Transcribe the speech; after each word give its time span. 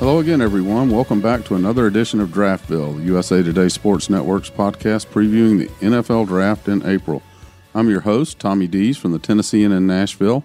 Hello 0.00 0.18
again, 0.18 0.40
everyone. 0.40 0.88
Welcome 0.88 1.20
back 1.20 1.44
to 1.44 1.56
another 1.56 1.86
edition 1.86 2.20
of 2.20 2.30
Draftville, 2.30 3.04
USA 3.04 3.42
Today 3.42 3.68
Sports 3.68 4.08
Network's 4.08 4.48
podcast 4.48 5.08
previewing 5.08 5.58
the 5.58 5.66
NFL 5.86 6.26
Draft 6.26 6.68
in 6.68 6.86
April. 6.86 7.22
I'm 7.74 7.90
your 7.90 8.00
host, 8.00 8.38
Tommy 8.38 8.66
Deas 8.66 8.96
from 8.96 9.12
the 9.12 9.18
Tennessean 9.18 9.72
in 9.72 9.86
Nashville. 9.86 10.42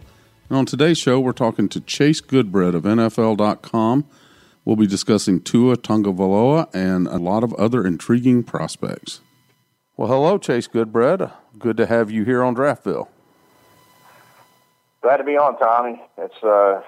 And 0.49 0.57
on 0.57 0.65
today's 0.65 0.97
show, 0.97 1.21
we're 1.21 1.31
talking 1.31 1.69
to 1.69 1.79
Chase 1.79 2.19
Goodbread 2.19 2.75
of 2.75 2.83
NFL.com. 2.83 4.03
We'll 4.65 4.75
be 4.75 4.87
discussing 4.87 5.39
Tua 5.39 5.77
Tagovailoa 5.77 6.67
and 6.75 7.07
a 7.07 7.17
lot 7.17 7.45
of 7.45 7.53
other 7.53 7.87
intriguing 7.87 8.43
prospects. 8.43 9.21
Well, 9.95 10.09
hello, 10.09 10.37
Chase 10.37 10.67
Goodbread. 10.67 11.31
Good 11.57 11.77
to 11.77 11.85
have 11.85 12.11
you 12.11 12.25
here 12.25 12.43
on 12.43 12.57
Draftville. 12.57 13.07
Glad 15.01 15.15
to 15.15 15.23
be 15.23 15.37
on, 15.37 15.57
Tommy. 15.57 16.03
It's 16.17 16.43
uh, 16.43 16.81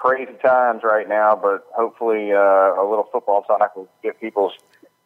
crazy 0.00 0.32
times 0.42 0.80
right 0.82 1.06
now, 1.06 1.38
but 1.40 1.66
hopefully 1.76 2.32
uh, 2.32 2.38
a 2.38 2.84
little 2.88 3.06
football 3.12 3.42
talk 3.42 3.76
will 3.76 3.88
get 4.02 4.18
people's 4.18 4.54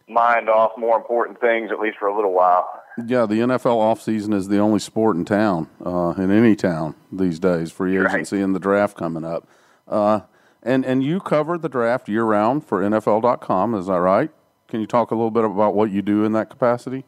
mind 0.09 0.48
off 0.48 0.70
more 0.78 0.97
important 0.97 1.41
things, 1.41 1.73
at 1.73 1.81
least 1.81 1.98
for 1.98 2.06
a 2.06 2.14
little 2.14 2.33
while. 2.33 2.81
Yeah, 3.05 3.27
the 3.27 3.41
NFL 3.41 3.77
offseason 3.77 4.33
is 4.33 4.47
the 4.47 4.59
only 4.59 4.78
sport 4.78 5.17
in 5.17 5.25
town, 5.25 5.69
uh, 5.84 6.14
in 6.17 6.31
any 6.31 6.55
town 6.55 6.95
these 7.11 7.41
days, 7.41 7.73
free 7.73 7.98
agency 7.98 8.36
right. 8.36 8.45
and 8.45 8.55
the 8.55 8.61
draft 8.61 8.97
coming 8.97 9.25
up. 9.25 9.48
Uh, 9.89 10.20
and, 10.62 10.84
and 10.86 11.03
you 11.03 11.19
cover 11.19 11.58
the 11.58 11.69
draft 11.69 12.08
year 12.08 12.23
round 12.23 12.64
for 12.64 12.81
NFL.com, 12.81 13.75
is 13.75 13.86
that 13.86 13.98
right? 13.98 14.31
Can 14.69 14.81
you 14.81 14.86
talk 14.86 15.11
a 15.11 15.14
little 15.17 15.33
bit 15.33 15.45
about 15.45 15.75
what 15.75 15.91
you 15.91 16.03
do 16.03 16.25
in 16.25 16.33
that 16.33 16.51
capacity? 16.51 17.05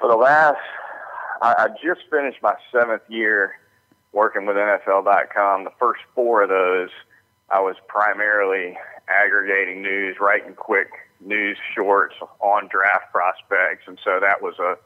For 0.00 0.08
the 0.08 0.16
last, 0.16 0.58
I, 1.40 1.54
I 1.56 1.68
just 1.68 2.00
finished 2.10 2.38
my 2.42 2.54
seventh 2.72 3.02
year 3.08 3.54
working 4.14 4.46
with 4.46 4.56
NFL.com, 4.56 5.64
the 5.64 5.72
first 5.78 6.00
four 6.14 6.44
of 6.44 6.48
those, 6.48 6.90
I 7.50 7.60
was 7.60 7.76
primarily 7.88 8.78
aggregating 9.08 9.82
news, 9.82 10.16
writing 10.20 10.54
quick 10.54 10.88
news 11.20 11.58
shorts 11.74 12.14
on 12.40 12.68
draft 12.68 13.12
prospects, 13.12 13.84
and 13.86 13.98
so 14.02 14.20
that 14.20 14.40
was 14.40 14.54
a 14.58 14.76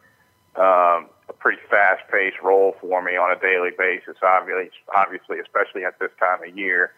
um, 0.59 1.06
a 1.29 1.33
pretty 1.39 1.61
fast-paced 1.71 2.41
role 2.43 2.75
for 2.81 3.03
me 3.03 3.12
on 3.12 3.31
a 3.31 3.39
daily 3.39 3.71
basis. 3.79 4.17
Obviously, 4.23 4.71
obviously, 4.97 5.39
especially 5.39 5.84
at 5.84 5.99
this 6.01 6.11
time 6.19 6.43
of 6.43 6.56
year. 6.56 6.93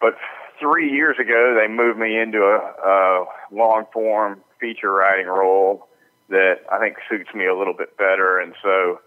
But 0.00 0.14
three 0.60 0.90
years 0.90 1.16
ago, 1.18 1.58
they 1.58 1.66
moved 1.66 1.98
me 1.98 2.16
into 2.18 2.42
a, 2.42 2.58
a 2.88 3.24
long-form 3.50 4.42
feature 4.60 4.92
writing 4.92 5.26
role 5.26 5.88
that 6.28 6.60
I 6.70 6.78
think 6.78 6.96
suits 7.08 7.34
me 7.34 7.46
a 7.46 7.56
little 7.56 7.74
bit 7.74 7.96
better, 7.96 8.38
and 8.38 8.54
so 8.62 9.00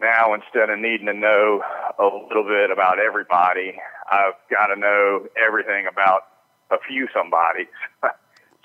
now 0.00 0.34
instead 0.34 0.70
of 0.70 0.78
needing 0.78 1.06
to 1.06 1.14
know 1.14 1.62
a 1.98 2.04
little 2.04 2.44
bit 2.44 2.70
about 2.70 2.98
everybody, 2.98 3.78
I've 4.10 4.34
got 4.50 4.68
to 4.68 4.76
know 4.76 5.26
everything 5.36 5.86
about 5.90 6.22
a 6.70 6.76
few 6.78 7.08
somebodies. 7.12 7.66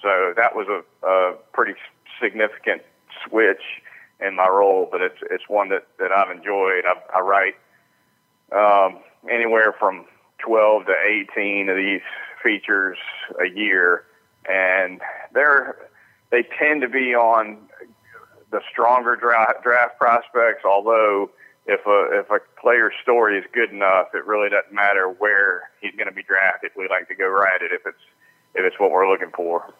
so 0.01 0.33
that 0.35 0.55
was 0.55 0.67
a, 0.67 1.07
a 1.07 1.35
pretty 1.53 1.73
significant 2.21 2.81
switch 3.27 3.61
in 4.19 4.35
my 4.35 4.47
role, 4.47 4.87
but 4.91 5.01
it's 5.01 5.19
it's 5.29 5.47
one 5.47 5.69
that 5.69 5.87
that 5.99 6.11
I've 6.11 6.35
enjoyed. 6.35 6.85
I, 6.85 7.17
I 7.17 7.21
write 7.21 7.55
um, 8.51 8.99
anywhere 9.29 9.73
from 9.77 10.05
12 10.39 10.85
to 10.85 10.93
18 11.33 11.69
of 11.69 11.77
these 11.77 12.01
features 12.43 12.97
a 13.41 13.49
year, 13.49 14.03
and 14.49 15.01
they're 15.33 15.89
they 16.31 16.43
tend 16.59 16.81
to 16.81 16.89
be 16.89 17.15
on 17.15 17.57
the 18.53 18.61
stronger 18.71 19.17
draft, 19.17 19.63
draft 19.63 19.97
prospects. 19.97 20.63
Although 20.63 21.31
if 21.65 21.81
a 21.85 22.19
if 22.19 22.29
a 22.29 22.39
player's 22.61 22.93
story 23.01 23.37
is 23.37 23.43
good 23.51 23.71
enough, 23.71 24.07
it 24.13 24.25
really 24.25 24.49
doesn't 24.49 24.73
matter 24.73 25.09
where 25.09 25.71
he's 25.81 25.93
going 25.95 26.07
to 26.07 26.13
be 26.13 26.23
drafted. 26.23 26.71
We 26.77 26.87
like 26.87 27.09
to 27.09 27.15
go 27.15 27.27
write 27.27 27.61
it 27.61 27.71
if 27.73 27.81
it's 27.85 28.05
if 28.55 28.63
it's 28.63 28.79
what 28.79 28.91
we're 28.91 29.09
looking 29.09 29.31
for. 29.35 29.73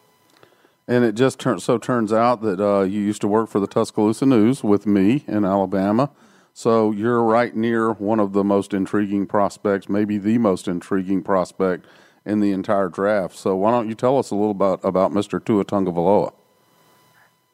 And 0.88 1.06
it 1.06 1.16
just 1.16 1.41
so 1.41 1.78
turns 1.78 2.12
out 2.12 2.41
that 2.41 2.59
uh, 2.59 2.81
you 2.81 3.00
used 3.00 3.22
to 3.22 3.28
work 3.28 3.47
for 3.50 3.62
the 3.62 3.67
Tuscaloosa 3.67 4.25
News 4.25 4.63
with 4.63 4.85
me 4.85 5.23
in 5.28 5.45
Alabama. 5.45 6.09
So 6.53 6.91
you're 6.91 7.23
right 7.23 7.56
near 7.56 7.94
one 7.94 8.19
of 8.19 8.33
the 8.33 8.44
most 8.44 8.73
intriguing 8.73 9.25
prospects, 9.25 9.88
maybe 9.88 10.17
the 10.17 10.38
most 10.39 10.67
intriguing 10.67 11.23
prospect 11.23 11.85
in 12.25 12.41
the 12.41 12.51
entire 12.51 12.89
draft. 12.89 13.38
So 13.38 13.56
why 13.56 13.72
don't 13.72 13.88
you 13.88 13.95
tell 13.95 14.17
us 14.17 14.31
a 14.31 14.35
little 14.35 14.51
about 14.51 14.81
about 14.83 15.12
Mr. 15.12 15.44
Tua 15.44 15.63
Tagovailoa? 15.63 16.33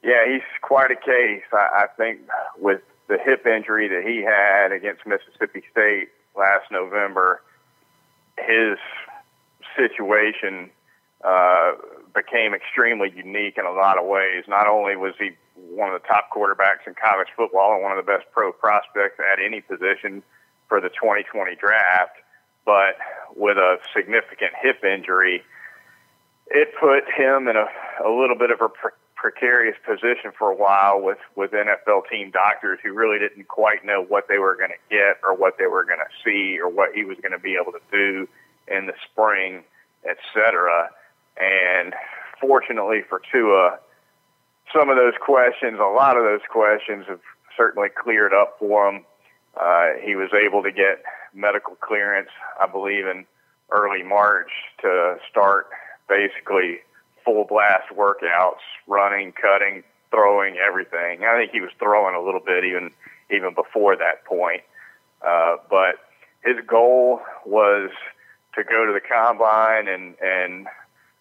Yeah, 0.03 0.25
he's 0.31 0.41
quite 0.61 0.91
a 0.91 0.95
case. 0.95 1.43
I, 1.51 1.83
I 1.83 1.87
think 1.97 2.21
with 2.57 2.81
the 3.07 3.17
hip 3.17 3.45
injury 3.45 3.87
that 3.89 4.03
he 4.03 4.23
had 4.23 4.71
against 4.71 5.05
Mississippi 5.05 5.63
State 5.71 6.09
last 6.37 6.71
November, 6.71 7.41
his 8.37 8.77
situation 9.75 10.69
uh, 11.23 11.71
became 12.15 12.53
extremely 12.53 13.11
unique 13.15 13.57
in 13.57 13.65
a 13.65 13.71
lot 13.71 13.97
of 13.97 14.05
ways. 14.05 14.45
Not 14.47 14.67
only 14.67 14.95
was 14.95 15.13
he 15.19 15.31
one 15.55 15.93
of 15.93 16.01
the 16.01 16.07
top 16.07 16.29
quarterbacks 16.33 16.87
in 16.87 16.95
college 16.95 17.27
football 17.35 17.73
and 17.73 17.83
one 17.83 17.91
of 17.91 18.03
the 18.03 18.09
best 18.09 18.25
pro 18.31 18.53
prospects 18.53 19.19
at 19.19 19.43
any 19.43 19.59
position 19.59 20.23
for 20.67 20.79
the 20.79 20.89
2020 20.89 21.55
draft, 21.55 22.15
but 22.65 22.95
with 23.35 23.57
a 23.57 23.77
significant 23.93 24.51
hip 24.61 24.83
injury, 24.83 25.43
it 26.47 26.69
put 26.79 27.03
him 27.11 27.47
in 27.47 27.55
a, 27.55 27.67
a 28.05 28.09
little 28.09 28.37
bit 28.37 28.51
of 28.51 28.61
a 28.61 28.69
precarious 29.19 29.75
position 29.85 30.31
for 30.37 30.49
a 30.49 30.55
while 30.55 31.01
with 31.01 31.17
with 31.35 31.51
NFL 31.51 32.09
team 32.09 32.31
doctors 32.31 32.79
who 32.81 32.93
really 32.93 33.19
didn't 33.19 33.47
quite 33.49 33.85
know 33.85 34.01
what 34.01 34.27
they 34.29 34.37
were 34.37 34.55
going 34.55 34.71
to 34.71 34.95
get 34.95 35.19
or 35.23 35.35
what 35.35 35.57
they 35.59 35.67
were 35.67 35.83
going 35.83 35.99
to 35.99 36.11
see 36.23 36.57
or 36.59 36.69
what 36.69 36.93
he 36.95 37.03
was 37.03 37.17
going 37.21 37.33
to 37.33 37.39
be 37.39 37.57
able 37.61 37.73
to 37.73 37.81
do 37.91 38.27
in 38.67 38.85
the 38.87 38.93
spring, 39.11 39.63
etc. 40.09 40.89
And 41.37 41.93
fortunately 42.39 43.01
for 43.07 43.21
Tua, 43.31 43.79
some 44.73 44.89
of 44.89 44.95
those 44.95 45.15
questions, 45.19 45.79
a 45.79 45.83
lot 45.83 46.15
of 46.15 46.23
those 46.23 46.45
questions, 46.49 47.05
have 47.09 47.19
certainly 47.57 47.89
cleared 47.89 48.33
up 48.33 48.55
for 48.57 48.87
him. 48.87 49.05
Uh, 49.59 49.87
he 50.01 50.15
was 50.15 50.29
able 50.33 50.63
to 50.63 50.71
get 50.71 51.03
medical 51.33 51.75
clearance, 51.75 52.29
I 52.61 52.67
believe, 52.67 53.05
in 53.05 53.25
early 53.69 54.03
March 54.03 54.51
to 54.81 55.17
start 55.29 55.67
basically 56.07 56.79
full 57.29 57.45
blast 57.45 57.89
workouts, 57.95 58.65
running, 58.87 59.31
cutting, 59.33 59.83
throwing, 60.11 60.57
everything. 60.57 61.23
I 61.23 61.37
think 61.37 61.51
he 61.51 61.61
was 61.61 61.69
throwing 61.77 62.15
a 62.15 62.21
little 62.21 62.39
bit 62.39 62.63
even 62.63 62.91
even 63.29 63.53
before 63.53 63.95
that 63.95 64.25
point. 64.25 64.61
Uh, 65.21 65.57
but 65.69 65.95
his 66.43 66.55
goal 66.65 67.21
was 67.45 67.91
to 68.55 68.63
go 68.63 68.85
to 68.85 68.93
the 68.93 69.01
combine 69.01 69.87
and 69.87 70.15
and 70.21 70.67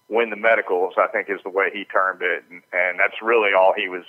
win 0.09 0.31
the 0.31 0.37
medicals. 0.37 0.95
I 0.97 1.09
think 1.09 1.29
is 1.29 1.41
the 1.45 1.51
way 1.51 1.71
he 1.73 1.85
termed 1.85 2.23
it, 2.23 2.45
and, 2.51 2.63
and 2.73 2.99
that's 2.99 3.21
really 3.23 3.53
all 3.53 3.75
he 3.77 3.89
was 3.89 4.05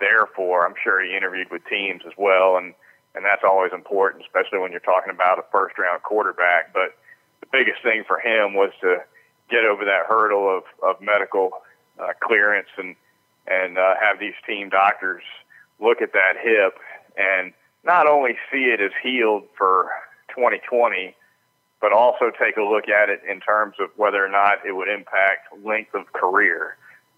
there 0.00 0.26
for. 0.34 0.66
I'm 0.66 0.74
sure 0.82 1.02
he 1.02 1.16
interviewed 1.16 1.50
with 1.50 1.62
teams 1.66 2.02
as 2.06 2.12
well, 2.18 2.56
and 2.56 2.74
and 3.14 3.24
that's 3.24 3.44
always 3.44 3.72
important, 3.72 4.24
especially 4.26 4.58
when 4.58 4.72
you're 4.72 4.80
talking 4.80 5.12
about 5.12 5.38
a 5.38 5.44
first 5.52 5.78
round 5.78 6.02
quarterback. 6.02 6.74
But 6.74 6.98
the 7.40 7.46
biggest 7.52 7.82
thing 7.82 8.02
for 8.04 8.18
him 8.18 8.54
was 8.54 8.72
to 8.80 9.04
get 9.50 9.64
over 9.64 9.84
that 9.84 10.06
hurdle 10.08 10.58
of, 10.58 10.64
of 10.82 11.00
medical 11.00 11.50
uh, 11.98 12.12
clearance 12.20 12.68
and 12.76 12.96
and 13.48 13.78
uh, 13.78 13.94
have 14.00 14.18
these 14.18 14.34
team 14.44 14.68
doctors 14.68 15.22
look 15.80 16.02
at 16.02 16.12
that 16.12 16.34
hip 16.42 16.78
and 17.16 17.52
not 17.84 18.08
only 18.08 18.32
see 18.50 18.64
it 18.64 18.80
as 18.80 18.90
healed 19.02 19.44
for 19.56 19.88
2020, 20.34 21.14
but 21.80 21.92
also 21.92 22.30
take 22.30 22.56
a 22.56 22.62
look 22.62 22.88
at 22.88 23.08
it 23.08 23.20
in 23.28 23.40
terms 23.40 23.76
of 23.78 23.90
whether 23.96 24.24
or 24.24 24.28
not 24.28 24.58
it 24.66 24.72
would 24.72 24.88
impact 24.88 25.46
length 25.64 25.94
of 25.94 26.12
career, 26.12 26.76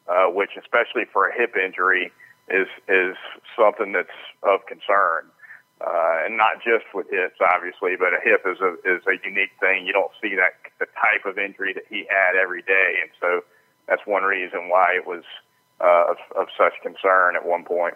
uh, 0.09 0.27
which 0.27 0.51
especially 0.59 1.05
for 1.13 1.29
a 1.29 1.35
hip 1.35 1.57
injury 1.57 2.13
is 2.51 2.67
is 2.89 3.17
something 3.57 3.93
that's 3.93 4.09
of 4.43 4.61
concern. 4.67 5.25
Uh, 5.81 6.25
and 6.27 6.37
not 6.37 6.59
just 6.65 6.85
with 6.95 7.07
hips, 7.11 7.39
obviously, 7.41 7.95
but 7.97 8.13
a 8.13 8.21
hip 8.23 8.43
is 8.47 8.59
a 8.61 8.75
is 8.85 9.03
a 9.07 9.15
unique 9.25 9.55
thing. 9.61 9.87
You 9.87 9.93
don't 9.93 10.13
see 10.21 10.35
that 10.35 10.59
the 10.79 10.87
type 10.87 11.25
of 11.25 11.39
injury 11.39 11.73
that 11.75 11.85
he 11.89 12.05
had 12.09 12.37
every 12.41 12.63
day, 12.63 12.99
and 13.03 13.11
so 13.21 13.45
that's 13.87 14.03
one 14.05 14.23
reason 14.23 14.69
why 14.69 14.95
it 14.97 15.07
was 15.07 15.23
uh, 15.81 16.11
of, 16.11 16.17
of 16.37 16.47
such 16.57 16.75
concern 16.83 17.37
at 17.37 17.47
one 17.47 17.65
point. 17.65 17.95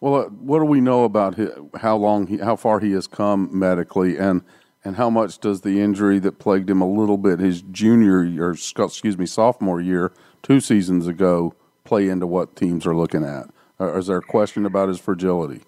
Well, 0.00 0.14
uh, 0.16 0.24
what 0.26 0.58
do 0.58 0.64
we 0.64 0.80
know 0.80 1.04
about 1.04 1.36
his, 1.36 1.50
how 1.80 1.96
long, 1.96 2.26
he, 2.26 2.38
how 2.38 2.56
far 2.56 2.80
he 2.80 2.92
has 2.92 3.06
come 3.06 3.48
medically, 3.56 4.18
and 4.18 4.42
and 4.84 4.96
how 4.96 5.08
much 5.08 5.38
does 5.38 5.60
the 5.60 5.80
injury 5.80 6.18
that 6.18 6.38
plagued 6.38 6.68
him 6.68 6.80
a 6.80 6.88
little 6.88 7.16
bit 7.16 7.38
his 7.38 7.62
junior 7.62 8.44
or 8.44 8.50
excuse 8.50 9.16
me 9.16 9.26
sophomore 9.26 9.80
year 9.80 10.12
two 10.42 10.60
seasons 10.60 11.06
ago 11.06 11.54
play 11.84 12.08
into 12.08 12.26
what 12.26 12.56
teams 12.56 12.86
are 12.86 12.96
looking 12.96 13.24
at? 13.24 13.46
Or 13.78 13.98
is 13.98 14.08
there 14.08 14.18
a 14.18 14.22
question 14.22 14.66
about 14.66 14.88
his 14.88 15.00
fragility? 15.00 15.62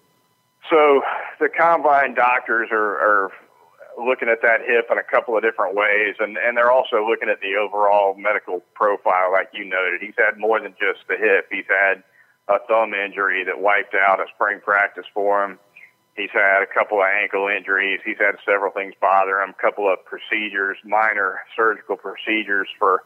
So 0.70 1.02
the 1.40 1.48
combine 1.48 2.14
doctors 2.14 2.68
are, 2.72 2.96
are 2.96 3.32
looking 3.98 4.28
at 4.28 4.42
that 4.42 4.60
hip 4.66 4.88
in 4.90 4.98
a 4.98 5.04
couple 5.04 5.36
of 5.36 5.42
different 5.42 5.76
ways, 5.76 6.16
and, 6.18 6.36
and 6.36 6.56
they're 6.56 6.72
also 6.72 7.06
looking 7.06 7.28
at 7.28 7.40
the 7.40 7.56
overall 7.56 8.14
medical 8.16 8.60
profile, 8.74 9.30
like 9.32 9.50
you 9.52 9.64
noted. 9.64 10.00
He's 10.00 10.16
had 10.16 10.38
more 10.38 10.60
than 10.60 10.72
just 10.72 11.06
the 11.08 11.16
hip. 11.16 11.48
He's 11.50 11.68
had 11.68 12.02
a 12.48 12.58
thumb 12.66 12.92
injury 12.92 13.44
that 13.44 13.60
wiped 13.60 13.94
out 13.94 14.20
a 14.20 14.26
spring 14.34 14.60
practice 14.64 15.06
for 15.12 15.44
him. 15.44 15.58
He's 16.16 16.30
had 16.32 16.62
a 16.62 16.66
couple 16.66 16.98
of 16.98 17.06
ankle 17.10 17.48
injuries. 17.48 18.00
He's 18.04 18.18
had 18.18 18.36
several 18.46 18.70
things 18.70 18.94
bother 19.00 19.40
him, 19.40 19.50
a 19.50 19.62
couple 19.62 19.92
of 19.92 19.98
procedures, 20.04 20.78
minor 20.84 21.40
surgical 21.56 21.96
procedures 21.96 22.68
for 22.78 23.02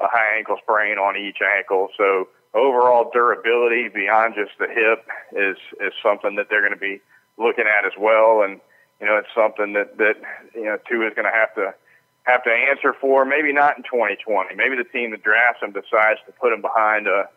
a 0.00 0.06
high 0.06 0.38
ankle 0.38 0.56
sprain 0.62 0.98
on 0.98 1.16
each 1.16 1.38
ankle. 1.42 1.88
So 1.96 2.28
overall 2.56 3.10
durability 3.12 3.88
beyond 3.88 4.34
just 4.34 4.52
the 4.58 4.66
hip 4.66 5.06
is 5.32 5.56
is 5.80 5.92
something 6.02 6.36
that 6.36 6.48
they're 6.48 6.62
going 6.62 6.72
to 6.72 6.80
be 6.80 7.00
looking 7.36 7.66
at 7.66 7.84
as 7.84 7.92
well. 7.98 8.42
And 8.42 8.60
you 9.00 9.06
know, 9.06 9.16
it's 9.16 9.28
something 9.34 9.74
that 9.74 9.98
that 9.98 10.16
you 10.54 10.64
know 10.64 10.78
Tua 10.88 11.08
is 11.08 11.14
going 11.14 11.30
to 11.30 11.36
have 11.36 11.54
to 11.54 11.74
have 12.24 12.42
to 12.44 12.50
answer 12.50 12.94
for. 12.98 13.24
Maybe 13.24 13.52
not 13.52 13.76
in 13.76 13.84
2020. 13.84 14.56
Maybe 14.56 14.76
the 14.76 14.88
team 14.88 15.10
that 15.12 15.22
drafts 15.22 15.62
him 15.62 15.72
decides 15.72 16.20
to 16.26 16.32
put 16.32 16.52
him 16.52 16.62
behind 16.62 17.06
a 17.06 17.28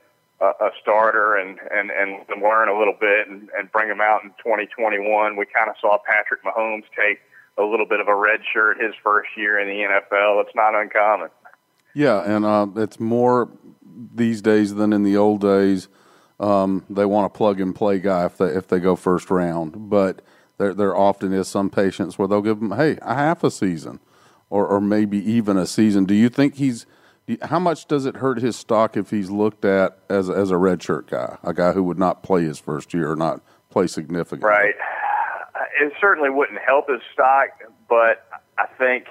a, 0.42 0.46
a 0.46 0.70
starter 0.82 1.36
and 1.36 1.60
and 1.72 1.92
and 1.92 2.42
learn 2.42 2.70
a 2.70 2.78
little 2.78 2.96
bit 3.00 3.28
and, 3.28 3.50
and 3.58 3.72
bring 3.72 3.90
him 3.90 4.02
out 4.02 4.24
in 4.24 4.30
2021. 4.40 5.36
We 5.36 5.46
kind 5.46 5.70
of 5.70 5.76
saw 5.82 5.98
Patrick 6.06 6.44
Mahomes 6.44 6.86
take 6.96 7.20
a 7.58 7.64
little 7.64 7.86
bit 7.86 8.00
of 8.00 8.08
a 8.08 8.16
red 8.16 8.40
shirt 8.54 8.82
his 8.82 8.94
first 9.04 9.30
year 9.36 9.60
in 9.60 9.68
the 9.68 9.84
NFL. 9.84 10.42
It's 10.46 10.56
not 10.56 10.76
uncommon. 10.76 11.30
Yeah, 11.94 12.22
and 12.24 12.46
uh, 12.46 12.68
it's 12.78 13.00
more 13.00 13.50
these 14.16 14.42
days 14.42 14.76
than 14.76 14.94
in 14.94 15.04
the 15.04 15.18
old 15.18 15.42
days. 15.42 15.88
Um, 16.40 16.86
they 16.90 17.06
want 17.06 17.26
a 17.26 17.38
plug 17.38 17.60
and 17.60 17.76
play 17.76 18.00
guy 18.00 18.26
if 18.26 18.38
they 18.38 18.48
if 18.48 18.68
they 18.68 18.80
go 18.80 18.96
first 18.96 19.30
round, 19.30 19.90
but 19.90 20.22
there 20.58 20.74
there 20.74 20.96
often 20.96 21.34
is 21.34 21.48
some 21.48 21.70
patience 21.70 22.18
where 22.18 22.28
they'll 22.28 22.42
give 22.42 22.60
them 22.60 22.72
hey 22.72 22.98
a 23.02 23.14
half 23.14 23.44
a 23.44 23.52
season, 23.52 24.00
or 24.50 24.66
or 24.66 24.80
maybe 24.80 25.18
even 25.30 25.58
a 25.58 25.68
season. 25.68 26.06
Do 26.06 26.14
you 26.14 26.30
think 26.30 26.56
he's 26.56 26.86
how 27.44 27.60
much 27.60 27.88
does 27.88 28.06
it 28.06 28.18
hurt 28.18 28.42
his 28.42 28.56
stock 28.56 28.96
if 28.96 29.10
he's 29.10 29.30
looked 29.30 29.66
at 29.66 30.00
as 30.10 30.30
as 30.30 30.50
a 30.50 30.56
redshirt 30.56 31.08
guy, 31.08 31.38
a 31.44 31.54
guy 31.54 31.74
who 31.74 31.84
would 31.84 32.00
not 32.00 32.24
play 32.24 32.44
his 32.44 32.58
first 32.58 32.94
year 32.94 33.12
or 33.12 33.16
not 33.18 33.42
play 33.70 33.88
significantly? 33.88 34.50
Right. 34.50 34.76
It 35.82 35.94
certainly 36.00 36.30
wouldn't 36.30 36.60
help 36.66 36.90
his 36.90 37.02
stock, 37.14 37.50
but 37.88 38.28
I 38.58 38.66
think 38.78 39.06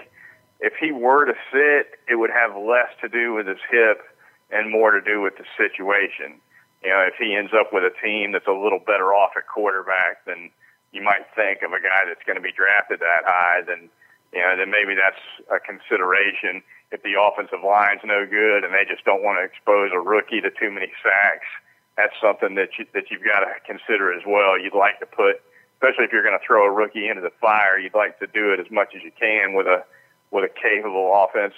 if 0.61 0.75
he 0.81 0.93
were 0.93 1.25
to 1.25 1.35
sit, 1.53 1.99
it 2.09 2.17
would 2.17 2.31
have 2.31 2.57
less 2.57 2.89
to 3.01 3.09
do 3.09 3.35
with 3.35 3.47
his 3.47 3.59
hip 3.71 4.01
and 4.51 4.71
more 4.71 4.93
to 4.93 5.01
do 5.01 5.21
with 5.21 5.37
the 5.37 5.45
situation. 5.57 6.41
You 6.83 6.91
know, 6.91 7.03
if 7.03 7.15
he 7.19 7.35
ends 7.35 7.53
up 7.53 7.73
with 7.73 7.85
a 7.85 7.95
team 8.05 8.33
that's 8.33 8.47
a 8.47 8.55
little 8.55 8.79
better 8.79 9.13
off 9.13 9.33
at 9.37 9.47
quarterback 9.47 10.25
than 10.25 10.51
you 10.93 11.03
might 11.03 11.27
think 11.35 11.63
of 11.63 11.73
a 11.73 11.81
guy 11.81 12.07
that's 12.07 12.23
going 12.25 12.37
to 12.37 12.45
be 12.45 12.53
drafted 12.53 13.01
that 13.01 13.27
high, 13.27 13.63
then 13.67 13.91
you 14.33 14.41
know, 14.41 14.57
then 14.57 14.71
maybe 14.71 14.95
that's 14.95 15.21
a 15.49 15.59
consideration 15.59 16.63
if 16.91 17.03
the 17.03 17.21
offensive 17.21 17.61
line's 17.65 18.01
no 18.05 18.25
good 18.25 18.65
and 18.65 18.73
they 18.73 18.85
just 18.89 19.05
don't 19.05 19.23
want 19.23 19.39
to 19.39 19.45
expose 19.45 19.91
a 19.93 20.01
rookie 20.01 20.41
to 20.41 20.51
too 20.51 20.71
many 20.71 20.89
sacks, 21.03 21.49
that's 21.97 22.15
something 22.21 22.55
that 22.55 22.79
you 22.79 22.87
that 22.95 23.11
you've 23.11 23.25
got 23.25 23.41
to 23.41 23.53
consider 23.67 24.13
as 24.13 24.23
well. 24.27 24.59
You'd 24.59 24.77
like 24.77 25.01
to 25.01 25.07
put, 25.07 25.43
especially 25.77 26.05
if 26.05 26.13
you're 26.13 26.23
going 26.23 26.39
to 26.39 26.45
throw 26.45 26.65
a 26.65 26.71
rookie 26.71 27.09
into 27.09 27.21
the 27.21 27.35
fire, 27.41 27.79
you'd 27.79 27.95
like 27.95 28.19
to 28.21 28.27
do 28.27 28.53
it 28.53 28.61
as 28.61 28.71
much 28.71 28.95
as 28.95 29.03
you 29.03 29.13
can 29.19 29.53
with 29.53 29.67
a 29.67 29.85
with 30.31 30.45
a 30.45 30.53
capable 30.53 31.13
offense 31.13 31.57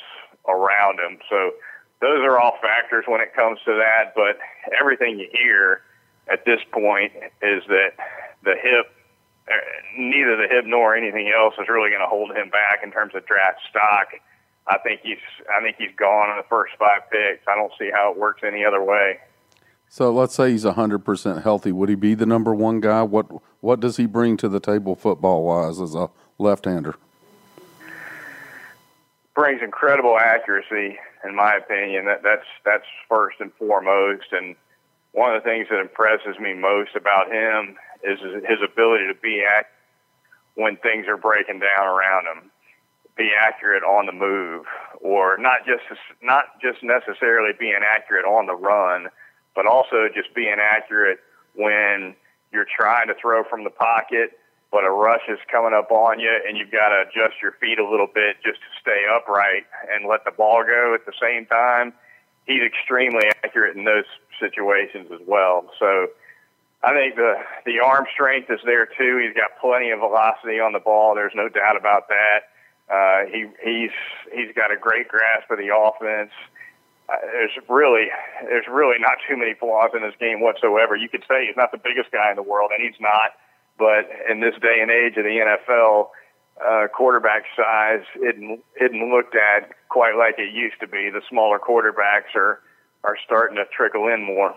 around 0.49 0.99
him. 0.99 1.19
So 1.29 1.53
those 2.01 2.21
are 2.25 2.39
all 2.39 2.57
factors 2.63 3.05
when 3.07 3.21
it 3.21 3.35
comes 3.35 3.59
to 3.65 3.73
that. 3.75 4.15
But 4.15 4.39
everything 4.79 5.19
you 5.19 5.29
hear 5.33 5.83
at 6.31 6.45
this 6.45 6.61
point 6.73 7.13
is 7.43 7.63
that 7.69 7.93
the 8.45 8.55
hip, 8.61 8.87
uh, 9.49 9.55
neither 9.99 10.37
the 10.37 10.49
hip 10.49 10.65
nor 10.67 10.97
anything 10.97 11.33
else 11.35 11.55
is 11.61 11.69
really 11.69 11.91
going 11.91 12.03
to 12.03 12.09
hold 12.09 12.31
him 12.31 12.51
back 12.51 12.81
in 12.83 12.91
terms 12.91 13.15
of 13.15 13.27
draft 13.27 13.61
stock 13.69 14.09
I 14.71 14.79
think 14.79 15.01
he's 15.03 15.19
I 15.53 15.61
think 15.63 15.77
he's 15.79 15.95
gone 15.97 16.31
in 16.31 16.37
the 16.37 16.49
first 16.49 16.75
five 16.79 17.03
picks. 17.11 17.47
I 17.49 17.57
don't 17.57 17.73
see 17.79 17.91
how 17.93 18.13
it 18.13 18.19
works 18.19 18.43
any 18.47 18.65
other 18.65 18.83
way. 18.83 19.19
So 19.89 20.13
let's 20.13 20.35
say 20.35 20.53
he's 20.53 20.65
hundred 20.65 21.01
percent 21.01 21.43
healthy. 21.43 21.73
Would 21.73 21.89
he 21.89 21.97
be 21.97 22.15
the 22.15 22.27
number 22.27 22.55
one 22.55 22.81
guy? 22.81 23.03
What 23.03 23.27
what 23.61 23.81
does 23.81 23.97
he 23.97 24.07
bring 24.07 24.37
to 24.39 24.49
the 24.49 24.61
table 24.61 24.95
football 24.95 25.45
wise 25.45 25.81
as 25.81 25.95
a 25.95 26.11
left 26.39 26.67
hander? 26.67 26.95
Brings 29.35 29.63
incredible 29.63 30.19
accuracy, 30.19 30.99
in 31.25 31.35
my 31.35 31.55
opinion. 31.55 32.07
That 32.07 32.23
that's 32.23 32.47
that's 32.65 32.85
first 33.09 33.37
and 33.41 33.53
foremost. 33.55 34.33
And 34.33 34.57
one 35.13 35.35
of 35.35 35.43
the 35.43 35.49
things 35.49 35.69
that 35.71 35.81
impresses 35.81 36.39
me 36.41 36.55
most 36.55 36.97
about 36.97 37.31
him 37.31 37.77
is 38.03 38.19
his 38.21 38.59
ability 38.65 39.07
to 39.07 39.15
be 39.15 39.43
at 39.43 39.67
when 40.55 40.77
things 40.77 41.07
are 41.09 41.17
breaking 41.17 41.61
down 41.61 41.87
around 41.87 42.27
him 42.27 42.51
be 43.21 43.31
accurate 43.39 43.83
on 43.83 44.07
the 44.07 44.13
move, 44.13 44.65
or 45.01 45.37
not 45.39 45.67
just 45.67 45.85
not 46.23 46.45
just 46.61 46.83
necessarily 46.83 47.53
being 47.59 47.81
accurate 47.85 48.25
on 48.25 48.47
the 48.47 48.55
run, 48.55 49.09
but 49.55 49.67
also 49.67 50.09
just 50.15 50.35
being 50.35 50.57
accurate 50.59 51.19
when 51.55 52.15
you're 52.51 52.67
trying 52.67 53.09
to 53.09 53.15
throw 53.21 53.45
from 53.45 53.65
the 53.65 53.71
pocket, 53.71 54.40
but 54.71 54.85
a 54.85 54.91
rush 54.91 55.23
is 55.29 55.39
coming 55.51 55.73
up 55.75 55.91
on 55.91 56.21
you, 56.21 56.31
and 56.47 56.57
you've 56.57 56.71
got 56.71 56.91
to 56.91 57.03
adjust 57.03 57.43
your 57.43 57.53
feet 57.61 57.79
a 57.79 57.89
little 57.89 58.07
bit 58.07 58.37
just 58.45 58.61
to 58.61 58.71
stay 58.81 59.03
upright 59.11 59.67
and 59.91 60.09
let 60.09 60.25
the 60.25 60.31
ball 60.31 60.63
go 60.65 60.95
at 60.95 61.07
the 61.07 61.13
same 61.21 61.47
time. 61.47 61.93
He's 62.47 62.63
extremely 62.63 63.29
accurate 63.45 63.77
in 63.77 63.85
those 63.85 64.09
situations 64.39 65.11
as 65.13 65.21
well. 65.27 65.71
So. 65.79 66.09
I 66.83 66.95
think 66.95 67.15
the 67.17 67.35
the 67.67 67.79
arm 67.85 68.07
strength 68.11 68.49
is 68.49 68.61
there 68.65 68.87
too. 68.87 69.21
He's 69.21 69.37
got 69.37 69.53
plenty 69.61 69.91
of 69.91 70.01
velocity 70.01 70.61
on 70.61 70.73
the 70.73 70.81
ball. 70.81 71.15
There's 71.15 71.35
no 71.37 71.47
doubt 71.47 71.77
about 71.77 72.09
that. 72.09 72.49
Uh, 72.91 73.29
he 73.31 73.47
he's 73.63 73.95
he's 74.33 74.55
got 74.57 74.73
a 74.73 74.77
great 74.77 75.07
grasp 75.07 75.51
of 75.51 75.59
the 75.59 75.71
offense. 75.71 76.33
Uh, 77.09 77.21
there's 77.23 77.53
really 77.69 78.09
there's 78.43 78.67
really 78.67 78.99
not 78.99 79.21
too 79.29 79.37
many 79.37 79.55
flaws 79.55 79.91
in 79.95 80.03
his 80.03 80.15
game 80.19 80.41
whatsoever. 80.41 80.97
You 80.97 81.09
could 81.09 81.23
say 81.29 81.47
he's 81.47 81.57
not 81.57 81.71
the 81.71 81.79
biggest 81.79 82.11
guy 82.11 82.31
in 82.31 82.37
the 82.37 82.43
world, 82.43 82.71
and 82.75 82.83
he's 82.83 82.99
not. 83.01 83.37
But 83.81 84.11
in 84.31 84.41
this 84.41 84.53
day 84.61 84.81
and 84.83 84.91
age 84.91 85.17
of 85.17 85.25
the 85.25 85.41
NFL, 85.41 86.11
uh, 86.61 86.89
quarterback 86.89 87.45
size 87.57 88.05
isn't 88.17 88.61
isn't 88.79 89.11
looked 89.11 89.35
at 89.35 89.71
quite 89.89 90.17
like 90.17 90.35
it 90.39 90.53
used 90.55 90.79
to 90.81 90.87
be. 90.87 91.09
The 91.09 91.23
smaller 91.31 91.59
quarterbacks 91.59 92.37
are 92.37 92.61
are 93.05 93.17
starting 93.25 93.57
to 93.57 93.65
trickle 93.75 94.07
in 94.09 94.23
more. 94.23 94.55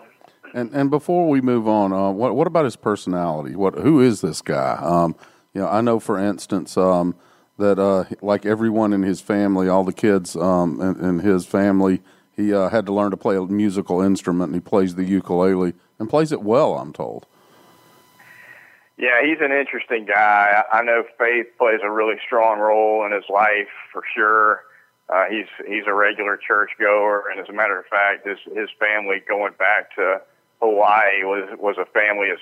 And 0.53 0.71
and 0.73 0.91
before 0.91 1.29
we 1.29 1.39
move 1.39 1.69
on, 1.69 1.93
uh, 1.93 2.11
what 2.11 2.35
what 2.35 2.47
about 2.47 2.65
his 2.65 2.75
personality? 2.75 3.55
What 3.55 3.75
who 3.75 4.01
is 4.01 4.19
this 4.19 4.41
guy? 4.41 4.77
Um, 4.81 5.15
you 5.53 5.61
know, 5.61 5.69
I 5.69 5.79
know 5.79 5.99
for 5.99 6.19
instance. 6.19 6.75
Um, 6.77 7.15
that 7.57 7.77
uh, 7.77 8.05
like 8.21 8.47
everyone 8.47 8.93
in 8.93 9.03
his 9.03 9.21
family, 9.21 9.69
all 9.69 9.83
the 9.83 9.93
kids 9.93 10.35
um, 10.35 10.81
in, 10.81 11.05
in 11.05 11.19
his 11.19 11.45
family, 11.45 12.01
he 12.35 12.51
uh, 12.51 12.69
had 12.69 12.85
to 12.87 12.91
learn 12.91 13.11
to 13.11 13.17
play 13.17 13.35
a 13.35 13.41
musical 13.43 14.01
instrument, 14.01 14.49
and 14.51 14.55
he 14.55 14.59
plays 14.59 14.95
the 14.95 15.03
ukulele 15.03 15.73
and 15.99 16.09
plays 16.09 16.31
it 16.31 16.41
well. 16.41 16.79
I'm 16.79 16.91
told. 16.91 17.27
Yeah, 18.97 19.23
he's 19.23 19.39
an 19.41 19.51
interesting 19.51 20.05
guy. 20.05 20.63
I 20.71 20.83
know 20.83 21.03
faith 21.17 21.47
plays 21.57 21.79
a 21.83 21.89
really 21.89 22.15
strong 22.25 22.59
role 22.59 23.05
in 23.05 23.11
his 23.11 23.25
life 23.29 23.71
for 23.91 24.03
sure. 24.15 24.63
Uh, 25.09 25.25
he's 25.29 25.47
he's 25.67 25.83
a 25.87 25.93
regular 25.93 26.37
church 26.37 26.71
goer, 26.79 27.29
and 27.29 27.39
as 27.39 27.49
a 27.49 27.53
matter 27.53 27.77
of 27.77 27.85
fact, 27.87 28.25
his 28.25 28.37
his 28.55 28.69
family 28.79 29.21
going 29.27 29.53
back 29.57 29.93
to 29.95 30.21
Hawaii 30.61 31.23
was 31.23 31.49
was 31.59 31.75
a 31.77 31.85
family 31.85 32.29
of 32.29 32.37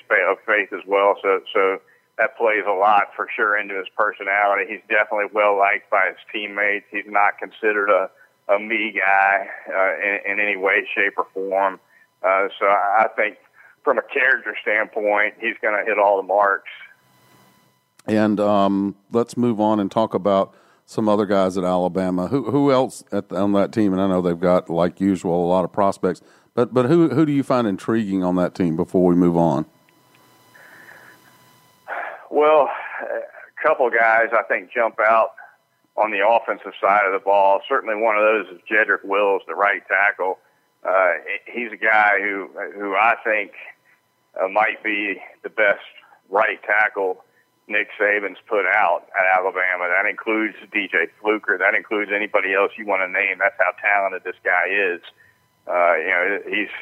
faith 0.45 0.73
as 0.73 0.85
well. 0.85 1.15
So 1.21 1.41
so 1.53 1.81
that 2.17 2.37
plays 2.37 2.63
a 2.67 2.73
lot 2.73 3.07
for 3.15 3.27
sure 3.35 3.57
into 3.57 3.75
his 3.75 3.87
personality. 3.97 4.65
He's 4.69 4.83
definitely 4.89 5.31
well 5.33 5.57
liked 5.57 5.89
by 5.89 6.09
his 6.09 6.17
teammates. 6.31 6.85
He's 6.91 7.07
not 7.07 7.39
considered 7.39 7.89
a 7.89 8.09
a 8.53 8.59
me 8.59 8.93
guy 8.93 9.47
uh, 9.69 9.93
in, 10.05 10.33
in 10.33 10.39
any 10.39 10.57
way, 10.57 10.85
shape, 10.93 11.13
or 11.17 11.27
form. 11.33 11.79
Uh, 12.21 12.49
so 12.59 12.65
I 12.67 13.07
think 13.15 13.37
from 13.83 13.97
a 13.97 14.03
character 14.03 14.55
standpoint, 14.61 15.35
he's 15.39 15.55
going 15.61 15.77
to 15.77 15.85
hit 15.85 15.97
all 15.97 16.17
the 16.17 16.27
marks. 16.27 16.69
And 18.05 18.39
um, 18.39 18.95
let's 19.11 19.37
move 19.37 19.59
on 19.59 19.79
and 19.79 19.91
talk 19.91 20.13
about 20.13 20.55
some 20.85 21.07
other 21.07 21.25
guys 21.25 21.57
at 21.57 21.63
Alabama. 21.63 22.27
Who 22.27 22.51
who 22.51 22.71
else 22.71 23.03
at, 23.11 23.31
on 23.31 23.53
that 23.53 23.71
team? 23.71 23.93
And 23.93 24.01
I 24.01 24.07
know 24.07 24.21
they've 24.21 24.39
got, 24.39 24.69
like 24.69 24.99
usual, 24.99 25.45
a 25.45 25.47
lot 25.47 25.63
of 25.63 25.71
prospects. 25.71 26.21
But 26.53 26.73
but 26.73 26.85
who 26.87 27.09
who 27.09 27.25
do 27.25 27.31
you 27.31 27.43
find 27.43 27.67
intriguing 27.67 28.23
on 28.23 28.35
that 28.35 28.55
team 28.55 28.75
before 28.75 29.05
we 29.05 29.15
move 29.15 29.37
on? 29.37 29.65
Well, 32.29 32.69
a 33.03 33.67
couple 33.67 33.89
guys 33.89 34.29
I 34.33 34.43
think 34.43 34.71
jump 34.73 34.99
out 34.99 35.31
on 35.95 36.11
the 36.11 36.27
offensive 36.27 36.73
side 36.81 37.05
of 37.05 37.13
the 37.13 37.23
ball. 37.23 37.61
Certainly, 37.69 38.01
one 38.01 38.17
of 38.17 38.23
those 38.23 38.47
is 38.47 38.61
Jedrick 38.69 39.05
Wills, 39.05 39.43
the 39.47 39.55
right 39.55 39.81
tackle. 39.87 40.39
Uh, 40.83 41.11
he's 41.45 41.71
a 41.71 41.77
guy 41.77 42.19
who 42.19 42.49
who 42.75 42.95
I 42.95 43.15
think 43.23 43.51
uh, 44.39 44.47
might 44.47 44.83
be 44.83 45.21
the 45.43 45.49
best 45.49 45.83
right 46.29 46.61
tackle 46.63 47.23
Nick 47.71 47.87
Saban's 47.99 48.37
put 48.47 48.65
out 48.65 49.07
at 49.17 49.39
Alabama. 49.39 49.87
That 49.87 50.09
includes 50.09 50.55
DJ 50.73 51.07
Fluker. 51.21 51.57
That 51.57 51.73
includes 51.73 52.11
anybody 52.13 52.53
else 52.53 52.71
you 52.77 52.85
want 52.85 53.01
to 53.01 53.07
name. 53.07 53.37
That's 53.39 53.55
how 53.57 53.71
talented 53.81 54.23
this 54.23 54.35
guy 54.43 54.67
is. 54.67 55.01
Uh, 55.67 55.95
you 55.95 56.07
know, 56.07 56.39
he's 56.49 56.73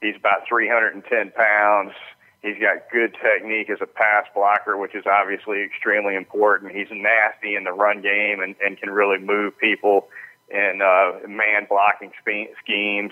he's 0.00 0.16
about 0.16 0.46
310 0.48 1.32
pounds. 1.32 1.92
He's 2.40 2.58
got 2.60 2.88
good 2.92 3.16
technique 3.20 3.68
as 3.68 3.78
a 3.80 3.86
pass 3.86 4.26
blocker, 4.32 4.76
which 4.76 4.94
is 4.94 5.04
obviously 5.10 5.62
extremely 5.62 6.14
important. 6.14 6.70
He's 6.70 6.86
nasty 6.90 7.56
in 7.56 7.64
the 7.64 7.72
run 7.72 8.00
game 8.00 8.40
and, 8.40 8.54
and 8.64 8.78
can 8.78 8.90
really 8.90 9.18
move 9.18 9.58
people 9.58 10.06
in 10.48 10.80
uh, 10.80 11.26
man 11.26 11.66
blocking 11.68 12.12
schemes. 12.22 13.10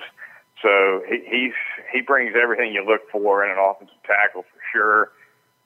So 0.63 1.03
he, 1.09 1.23
he's 1.27 1.59
he 1.93 2.01
brings 2.01 2.35
everything 2.41 2.73
you 2.73 2.85
look 2.85 3.03
for 3.11 3.45
in 3.45 3.53
an 3.53 3.59
offensive 3.59 4.03
tackle 4.07 4.43
for 4.43 4.61
sure. 4.73 5.13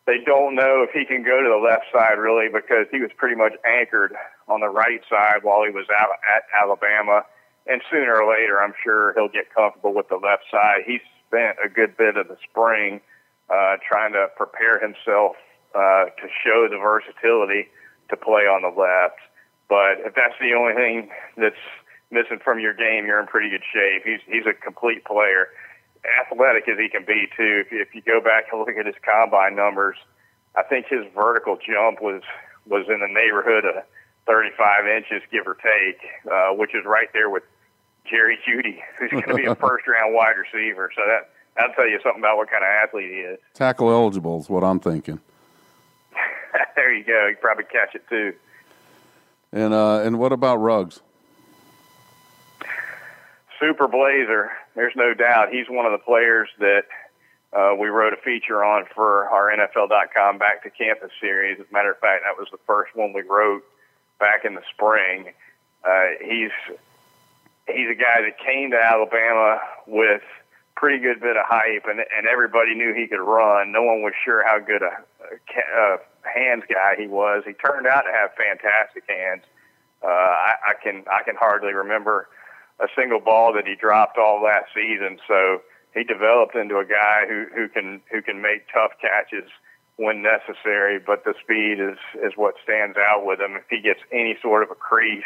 They 0.06 0.18
don't 0.24 0.54
know 0.54 0.82
if 0.82 0.90
he 0.90 1.04
can 1.04 1.22
go 1.22 1.42
to 1.42 1.48
the 1.48 1.62
left 1.62 1.86
side 1.92 2.18
really 2.18 2.48
because 2.48 2.86
he 2.90 3.00
was 3.00 3.10
pretty 3.16 3.36
much 3.36 3.52
anchored 3.64 4.14
on 4.48 4.60
the 4.60 4.68
right 4.68 5.00
side 5.08 5.42
while 5.42 5.62
he 5.64 5.70
was 5.70 5.86
out 5.94 6.18
at 6.34 6.42
Alabama. 6.58 7.22
And 7.66 7.82
sooner 7.90 8.16
or 8.16 8.28
later, 8.28 8.60
I'm 8.60 8.74
sure 8.82 9.12
he'll 9.14 9.28
get 9.28 9.54
comfortable 9.54 9.94
with 9.94 10.08
the 10.08 10.16
left 10.16 10.44
side. 10.50 10.82
He 10.86 10.98
spent 11.28 11.58
a 11.64 11.68
good 11.68 11.96
bit 11.96 12.16
of 12.16 12.26
the 12.26 12.36
spring 12.48 13.00
uh, 13.48 13.76
trying 13.86 14.12
to 14.12 14.26
prepare 14.36 14.80
himself 14.80 15.36
uh, 15.74 16.10
to 16.18 16.26
show 16.42 16.66
the 16.68 16.78
versatility 16.78 17.68
to 18.08 18.16
play 18.16 18.50
on 18.50 18.62
the 18.62 18.74
left. 18.74 19.20
But 19.68 20.02
if 20.02 20.14
that's 20.16 20.34
the 20.40 20.54
only 20.58 20.74
thing 20.74 21.10
that's 21.36 21.62
missing 22.10 22.38
from 22.42 22.60
your 22.60 22.74
game, 22.74 23.06
you're 23.06 23.20
in 23.20 23.26
pretty 23.26 23.50
good 23.50 23.62
shape. 23.72 24.04
He's 24.04 24.20
he's 24.26 24.46
a 24.46 24.52
complete 24.52 25.04
player, 25.04 25.48
athletic 26.20 26.68
as 26.68 26.78
he 26.78 26.88
can 26.88 27.04
be 27.04 27.28
too. 27.36 27.62
If 27.64 27.72
you, 27.72 27.80
if 27.80 27.94
you 27.94 28.02
go 28.02 28.20
back 28.20 28.46
and 28.52 28.60
look 28.60 28.68
at 28.68 28.86
his 28.86 28.96
combine 29.02 29.54
numbers, 29.56 29.96
I 30.56 30.62
think 30.62 30.86
his 30.86 31.06
vertical 31.14 31.56
jump 31.56 32.00
was 32.00 32.22
was 32.66 32.86
in 32.88 33.00
the 33.00 33.08
neighborhood 33.08 33.64
of 33.64 33.84
35 34.26 34.86
inches, 34.86 35.22
give 35.32 35.46
or 35.46 35.54
take, 35.56 35.98
uh, 36.30 36.50
which 36.54 36.74
is 36.74 36.84
right 36.84 37.08
there 37.12 37.30
with 37.30 37.42
Jerry 38.08 38.38
Jeudy, 38.46 38.80
who's 38.98 39.10
going 39.10 39.28
to 39.28 39.34
be 39.34 39.46
a 39.46 39.54
first 39.66 39.86
round 39.86 40.14
wide 40.14 40.34
receiver. 40.36 40.90
So 40.94 41.02
that 41.06 41.30
that'll 41.56 41.74
tell 41.74 41.88
you 41.88 41.98
something 42.02 42.20
about 42.20 42.36
what 42.36 42.50
kind 42.50 42.62
of 42.62 42.68
athlete 42.68 43.10
he 43.10 43.20
is. 43.20 43.38
Tackle 43.54 43.90
eligible 43.90 44.40
is 44.40 44.48
what 44.48 44.64
I'm 44.64 44.80
thinking. 44.80 45.20
there 46.76 46.92
you 46.92 47.04
go. 47.04 47.28
You 47.28 47.36
probably 47.40 47.64
catch 47.64 47.94
it 47.94 48.02
too. 48.08 48.34
And 49.52 49.74
uh, 49.74 50.02
and 50.04 50.18
what 50.18 50.32
about 50.32 50.56
Ruggs? 50.56 51.00
Super 53.60 53.86
Blazer. 53.86 54.50
There's 54.74 54.94
no 54.96 55.12
doubt 55.14 55.52
he's 55.52 55.68
one 55.68 55.84
of 55.84 55.92
the 55.92 55.98
players 55.98 56.48
that 56.58 56.84
uh, 57.52 57.74
we 57.78 57.88
wrote 57.88 58.14
a 58.14 58.16
feature 58.16 58.64
on 58.64 58.86
for 58.94 59.28
our 59.28 59.50
NFL.com 59.50 60.38
Back 60.38 60.62
to 60.62 60.70
Campus 60.70 61.10
series. 61.20 61.60
As 61.60 61.66
a 61.70 61.72
matter 61.72 61.92
of 61.92 61.98
fact, 61.98 62.24
that 62.24 62.38
was 62.38 62.48
the 62.50 62.58
first 62.66 62.96
one 62.96 63.12
we 63.12 63.22
wrote 63.22 63.62
back 64.18 64.44
in 64.44 64.54
the 64.54 64.62
spring. 64.72 65.32
Uh, 65.84 66.06
he's 66.20 66.50
he's 67.66 67.90
a 67.90 67.94
guy 67.94 68.22
that 68.22 68.38
came 68.38 68.70
to 68.70 68.76
Alabama 68.76 69.60
with 69.86 70.22
pretty 70.76 70.98
good 70.98 71.20
bit 71.20 71.36
of 71.36 71.44
hype, 71.46 71.84
and 71.86 72.00
and 72.00 72.26
everybody 72.26 72.74
knew 72.74 72.94
he 72.94 73.06
could 73.06 73.20
run. 73.20 73.72
No 73.72 73.82
one 73.82 74.02
was 74.02 74.14
sure 74.24 74.46
how 74.46 74.58
good 74.58 74.82
a, 74.82 74.96
a, 75.20 75.94
a 75.94 75.98
hands 76.22 76.64
guy 76.72 76.94
he 76.96 77.06
was. 77.06 77.42
He 77.46 77.52
turned 77.52 77.86
out 77.86 78.02
to 78.02 78.12
have 78.12 78.30
fantastic 78.34 79.04
hands. 79.08 79.42
Uh, 80.02 80.08
I, 80.08 80.54
I 80.68 80.74
can 80.82 81.04
I 81.10 81.22
can 81.24 81.36
hardly 81.36 81.72
remember 81.74 82.28
a 82.82 82.88
single 82.96 83.20
ball 83.20 83.52
that 83.54 83.66
he 83.66 83.74
dropped 83.74 84.18
all 84.18 84.42
last 84.42 84.72
season. 84.74 85.18
So 85.28 85.62
he 85.94 86.04
developed 86.04 86.54
into 86.54 86.78
a 86.78 86.84
guy 86.84 87.26
who 87.28 87.46
who 87.54 87.68
can 87.68 88.00
who 88.10 88.22
can 88.22 88.42
make 88.42 88.66
tough 88.72 88.92
catches 89.00 89.50
when 89.96 90.22
necessary. 90.22 90.98
But 90.98 91.24
the 91.24 91.34
speed 91.42 91.80
is 91.80 91.98
is 92.22 92.32
what 92.36 92.54
stands 92.62 92.96
out 92.96 93.26
with 93.26 93.40
him. 93.40 93.56
If 93.56 93.64
he 93.70 93.80
gets 93.80 94.00
any 94.12 94.36
sort 94.42 94.62
of 94.62 94.70
a 94.70 94.76
crease 94.76 95.24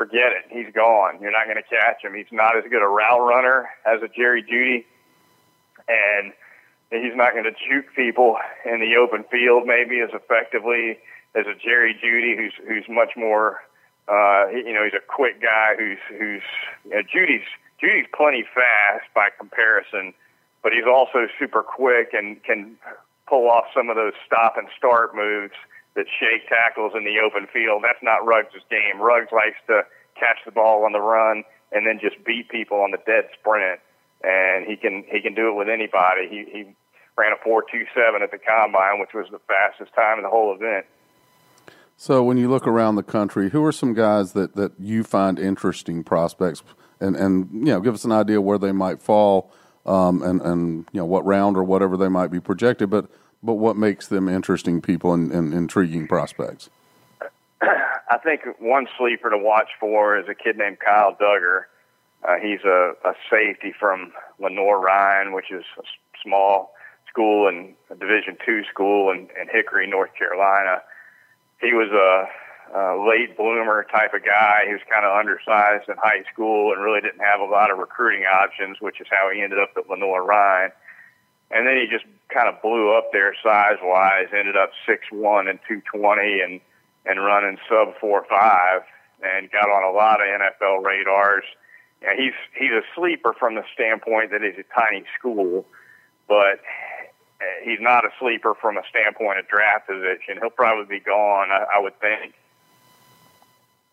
forget 0.00 0.32
it. 0.32 0.48
He's 0.48 0.72
gone. 0.72 1.20
You're 1.20 1.30
not 1.30 1.44
going 1.44 1.60
to 1.60 1.68
catch 1.68 2.02
him. 2.02 2.14
He's 2.14 2.32
not 2.32 2.56
as 2.56 2.64
good 2.70 2.80
a 2.80 2.88
route 2.88 3.20
runner 3.20 3.68
as 3.84 4.00
a 4.00 4.08
Jerry 4.08 4.42
Jeudy, 4.42 4.86
and 5.86 6.32
he's 6.88 7.14
not 7.14 7.32
going 7.32 7.44
to 7.44 7.52
juke 7.52 7.92
people 7.94 8.38
in 8.64 8.80
the 8.80 8.96
open 8.96 9.24
field 9.30 9.64
maybe 9.66 10.00
as 10.00 10.08
effectively 10.14 10.96
as 11.36 11.44
a 11.44 11.52
Jerry 11.52 11.92
Jeudy, 12.02 12.34
who's 12.34 12.54
who's 12.66 12.88
much 12.88 13.10
more. 13.14 13.60
Uh, 14.10 14.50
you 14.50 14.74
know, 14.74 14.82
he's 14.82 14.98
a 14.98 15.06
quick 15.06 15.40
guy 15.40 15.76
who's 15.78 16.02
who's 16.08 16.42
you 16.84 16.90
know, 16.90 17.02
Jeudy's 17.02 17.46
Jeudy's 17.80 18.10
plenty 18.10 18.42
fast 18.42 19.06
by 19.14 19.28
comparison, 19.38 20.12
but 20.64 20.72
he's 20.72 20.84
also 20.84 21.28
super 21.38 21.62
quick 21.62 22.10
and 22.12 22.42
can 22.42 22.76
pull 23.28 23.48
off 23.48 23.66
some 23.72 23.88
of 23.88 23.94
those 23.94 24.14
stop 24.26 24.56
and 24.56 24.66
start 24.76 25.14
moves 25.14 25.54
that 25.94 26.06
shake 26.18 26.48
tackles 26.48 26.92
in 26.96 27.04
the 27.04 27.20
open 27.20 27.46
field. 27.52 27.84
That's 27.84 28.02
not 28.02 28.26
Ruggs' 28.26 28.66
game. 28.68 29.00
Ruggs 29.00 29.30
likes 29.30 29.58
to 29.68 29.86
catch 30.18 30.38
the 30.44 30.50
ball 30.50 30.84
on 30.84 30.90
the 30.90 31.00
run 31.00 31.44
and 31.70 31.86
then 31.86 32.00
just 32.02 32.22
beat 32.24 32.48
people 32.48 32.80
on 32.82 32.90
the 32.90 32.98
dead 33.06 33.30
sprint. 33.38 33.78
And 34.22 34.66
he 34.66 34.76
can 34.76 35.04
he 35.06 35.22
can 35.22 35.34
do 35.34 35.48
it 35.48 35.54
with 35.54 35.68
anybody. 35.68 36.26
He 36.28 36.44
he 36.50 36.74
ran 37.16 37.32
a 37.32 37.38
four 37.44 37.62
two 37.62 37.86
seven 37.94 38.22
at 38.22 38.32
the 38.32 38.38
combine, 38.38 38.98
which 38.98 39.14
was 39.14 39.26
the 39.30 39.40
fastest 39.46 39.94
time 39.94 40.18
in 40.18 40.24
the 40.24 40.30
whole 40.30 40.52
event. 40.52 40.84
So 42.00 42.22
when 42.22 42.38
you 42.38 42.48
look 42.48 42.66
around 42.66 42.96
the 42.96 43.02
country, 43.02 43.50
who 43.50 43.62
are 43.62 43.72
some 43.72 43.92
guys 43.92 44.32
that, 44.32 44.56
that 44.56 44.72
you 44.80 45.04
find 45.04 45.38
interesting 45.38 46.02
prospects, 46.02 46.62
and 46.98 47.14
and 47.14 47.50
you 47.52 47.74
know 47.74 47.80
give 47.80 47.92
us 47.92 48.06
an 48.06 48.12
idea 48.12 48.40
where 48.40 48.56
they 48.56 48.72
might 48.72 49.02
fall, 49.02 49.52
um, 49.84 50.22
and 50.22 50.40
and 50.40 50.86
you 50.92 51.00
know 51.00 51.04
what 51.04 51.26
round 51.26 51.58
or 51.58 51.62
whatever 51.62 51.98
they 51.98 52.08
might 52.08 52.28
be 52.28 52.40
projected, 52.40 52.88
but 52.88 53.04
but 53.42 53.56
what 53.56 53.76
makes 53.76 54.08
them 54.08 54.30
interesting 54.30 54.80
people 54.80 55.12
and, 55.12 55.30
and 55.30 55.52
intriguing 55.52 56.08
prospects? 56.08 56.70
I 57.60 58.16
think 58.24 58.44
one 58.58 58.86
sleeper 58.96 59.28
to 59.28 59.36
watch 59.36 59.68
for 59.78 60.18
is 60.18 60.26
a 60.26 60.34
kid 60.34 60.56
named 60.56 60.78
Kyle 60.80 61.14
Dugger. 61.20 61.64
Uh, 62.26 62.36
he's 62.40 62.64
a, 62.64 62.92
a 63.04 63.12
safety 63.30 63.74
from 63.78 64.14
Lenoir-Rhyne, 64.38 65.34
which 65.34 65.50
is 65.50 65.64
a 65.78 65.82
small 66.24 66.72
school 67.10 67.46
and 67.46 67.74
a 67.90 67.94
Division 67.94 68.38
two 68.42 68.62
school 68.72 69.10
in, 69.10 69.28
in 69.38 69.48
Hickory, 69.52 69.86
North 69.86 70.14
Carolina. 70.14 70.80
He 71.60 71.72
was 71.72 71.90
a, 71.92 72.76
a 72.76 72.82
late 73.06 73.36
bloomer 73.36 73.86
type 73.90 74.14
of 74.14 74.24
guy. 74.24 74.62
He 74.66 74.72
was 74.72 74.82
kind 74.90 75.04
of 75.04 75.16
undersized 75.16 75.88
in 75.88 75.96
high 75.98 76.24
school 76.32 76.72
and 76.72 76.82
really 76.82 77.00
didn't 77.00 77.20
have 77.20 77.40
a 77.40 77.44
lot 77.44 77.70
of 77.70 77.78
recruiting 77.78 78.24
options, 78.24 78.80
which 78.80 79.00
is 79.00 79.06
how 79.10 79.30
he 79.34 79.42
ended 79.42 79.58
up 79.58 79.70
at 79.76 79.88
Lenoir-Rhyne 79.88 80.72
and 81.50 81.66
then 81.66 81.76
he 81.76 81.86
just 81.90 82.04
kind 82.32 82.48
of 82.48 82.62
blew 82.62 82.96
up 82.96 83.12
there 83.12 83.34
size 83.42 83.78
wise. 83.82 84.28
Ended 84.32 84.56
up 84.56 84.70
six 84.86 85.02
one 85.10 85.48
and 85.48 85.58
two 85.66 85.82
twenty, 85.92 86.40
and 86.40 86.60
and 87.04 87.22
running 87.22 87.58
sub 87.68 87.94
four 88.00 88.24
five, 88.28 88.82
and 89.22 89.50
got 89.50 89.68
on 89.68 89.82
a 89.82 89.94
lot 89.94 90.20
of 90.20 90.26
NFL 90.28 90.84
radars. 90.84 91.44
Yeah, 92.02 92.14
he's 92.16 92.34
he's 92.56 92.70
a 92.70 92.82
sleeper 92.94 93.34
from 93.38 93.56
the 93.56 93.64
standpoint 93.74 94.30
that 94.30 94.42
he's 94.42 94.58
a 94.58 94.80
tiny 94.80 95.04
school, 95.18 95.66
but 96.28 96.60
he's 97.64 97.80
not 97.80 98.04
a 98.04 98.10
sleeper 98.18 98.54
from 98.60 98.76
a 98.76 98.82
standpoint 98.88 99.38
of 99.38 99.48
draft 99.48 99.88
position. 99.88 100.38
He'll 100.40 100.50
probably 100.50 100.98
be 100.98 101.02
gone, 101.02 101.50
I, 101.50 101.76
I 101.76 101.80
would 101.80 101.98
think, 102.00 102.34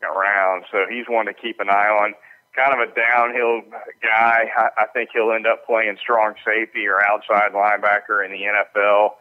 around. 0.04 0.66
So 0.72 0.86
he's 0.90 1.06
one 1.08 1.26
to 1.26 1.34
keep 1.34 1.60
an 1.60 1.70
eye 1.70 1.90
on 1.90 2.14
kind 2.56 2.74
of 2.74 2.90
a 2.90 2.94
downhill 2.94 3.62
guy. 4.02 4.50
I, 4.58 4.70
I 4.78 4.86
think 4.94 5.12
he'll 5.14 5.32
end 5.32 5.48
up 5.48 5.66
playing 5.66 5.98
strong 6.02 6.34
safety 6.46 6.88
or 6.88 7.02
outside 7.02 7.54
linebacker 7.54 8.26
in 8.26 8.32
the 8.32 8.44
NFL. 8.44 9.14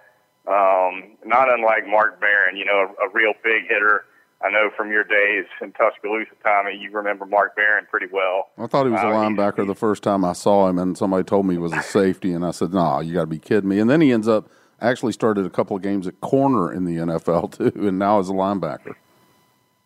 Um, 0.47 1.17
not 1.25 1.53
unlike 1.53 1.87
Mark 1.87 2.21
Barron, 2.21 2.57
you 2.57 2.65
know, 2.65 2.95
a, 2.99 3.07
a 3.07 3.11
real 3.13 3.35
big 3.43 3.69
hitter. 3.69 4.05
I 4.43 4.51
know 4.51 4.71
from 4.77 4.91
your 4.91 5.05
days 5.05 5.47
in 5.63 5.73
Tuscaloosa, 5.73 6.33
Tommy, 6.45 6.77
you 6.79 6.91
remember 6.91 7.25
Mark 7.25 7.57
Barron 7.57 7.87
pretty 7.91 8.07
well. 8.13 8.51
I 8.59 8.67
thought 8.67 8.85
he 8.85 8.93
was 8.93 9.01
a 9.01 9.09
uh, 9.09 9.13
linebacker 9.13 9.67
the 9.67 9.75
first 9.75 10.03
time 10.03 10.25
I 10.25 10.35
saw 10.35 10.69
him, 10.69 10.79
and 10.79 10.97
somebody 10.97 11.25
told 11.25 11.47
me 11.47 11.55
he 11.55 11.59
was 11.59 11.73
a 11.73 11.83
safety, 11.83 12.33
and 12.33 12.45
I 12.45 12.51
said, 12.51 12.73
"Nah, 12.75 13.01
you 13.01 13.15
got 13.15 13.23
to 13.23 13.27
be 13.27 13.39
kidding 13.39 13.69
me." 13.69 13.79
And 13.79 13.89
then 13.89 14.01
he 14.01 14.13
ends 14.13 14.29
up 14.29 14.51
actually 14.81 15.13
started 15.13 15.47
a 15.47 15.51
couple 15.51 15.75
of 15.77 15.83
games 15.83 16.07
at 16.07 16.21
corner 16.21 16.73
in 16.73 16.85
the 16.85 16.97
NFL 16.97 17.53
too, 17.57 17.89
and 17.89 17.99
now 17.99 18.19
is 18.19 18.29
a 18.29 18.33
linebacker. 18.33 18.95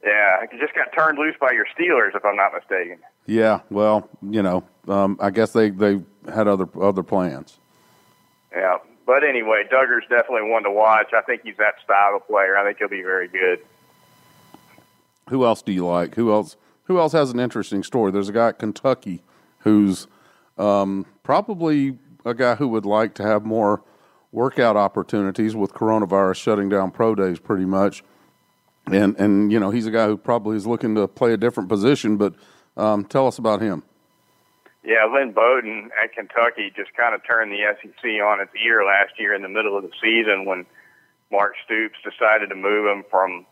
Yeah, 0.05 0.47
he 0.51 0.59
just 0.59 0.75
got 0.75 0.93
turned 0.93 1.19
loose 1.19 1.37
by 1.41 1.53
your 1.53 1.67
Steelers, 1.79 2.17
if 2.17 2.25
I'm 2.25 2.37
not 2.37 2.53
mistaken. 2.55 2.99
Yeah, 3.27 3.61
well, 3.71 4.09
you 4.23 4.43
know, 4.43 4.65
um, 4.89 5.19
I 5.21 5.31
guess 5.31 5.53
they 5.53 5.71
they 5.71 6.03
had 6.33 6.49
other 6.49 6.67
other 6.81 7.03
plans. 7.03 7.59
Yeah, 8.53 8.79
but 9.07 9.23
anyway, 9.23 9.65
Dugger's 9.71 10.05
definitely 10.09 10.51
one 10.51 10.65
to 10.65 10.71
watch. 10.71 11.13
I 11.15 11.21
think 11.23 11.43
he's 11.45 11.57
that 11.59 11.75
style 11.85 12.17
of 12.17 12.27
player. 12.27 12.57
I 12.57 12.65
think 12.65 12.79
he'll 12.79 12.89
be 12.89 13.03
very 13.03 13.29
good. 13.29 13.61
Who 15.31 15.45
else 15.45 15.63
do 15.63 15.73
you 15.73 15.87
like? 15.87 16.17
Who 16.17 16.33
else? 16.33 16.57
Who 16.85 16.99
else 16.99 17.13
has 17.13 17.31
an 17.31 17.41
interesting 17.41 17.83
story? 17.83 18.11
There's 18.11 18.29
a 18.29 18.33
guy 18.33 18.49
at 18.49 18.59
Kentucky 18.59 19.23
who's 19.59 20.09
um, 20.59 21.07
probably 21.23 21.97
a 22.25 22.35
guy 22.35 22.57
who 22.57 22.69
would 22.69 22.85
like 22.85 23.15
to 23.15 23.23
have 23.23 23.45
more 23.45 23.83
workout 24.33 24.77
opportunities 24.77 25.57
with 25.57 25.73
coronavirus 25.73 26.37
shutting 26.37 26.69
down 26.69 26.91
pro 26.91 27.15
days 27.15 27.39
pretty 27.39 27.65
much. 27.65 28.03
And 28.87 29.17
and 29.19 29.53
you 29.53 29.61
know 29.61 29.71
he's 29.71 29.87
a 29.87 29.91
guy 29.91 30.07
who 30.07 30.17
probably 30.17 30.57
is 30.57 30.67
looking 30.67 30.95
to 30.97 31.07
play 31.07 31.33
a 31.33 31.37
different 31.37 31.69
position. 31.69 32.17
But 32.17 32.35
um, 32.77 33.05
tell 33.05 33.27
us 33.27 33.39
about 33.39 33.61
him. 33.61 33.85
Yeah, 34.83 35.05
Lynn 35.13 35.33
Bowden 35.33 35.91
at 36.03 36.13
Kentucky 36.15 36.73
just 36.75 36.95
kind 36.97 37.15
of 37.15 37.21
turned 37.27 37.53
the 37.53 37.61
SEC 37.81 38.05
on 38.25 38.41
its 38.41 38.51
ear 38.65 38.83
last 38.85 39.13
year 39.19 39.35
in 39.35 39.43
the 39.43 39.49
middle 39.49 39.77
of 39.77 39.83
the 39.83 39.93
season 40.03 40.47
when 40.47 40.65
Mark 41.31 41.55
Stoops 41.65 41.99
decided 42.03 42.49
to 42.49 42.57
move 42.57 42.87
him 42.87 43.05
from 43.11 43.47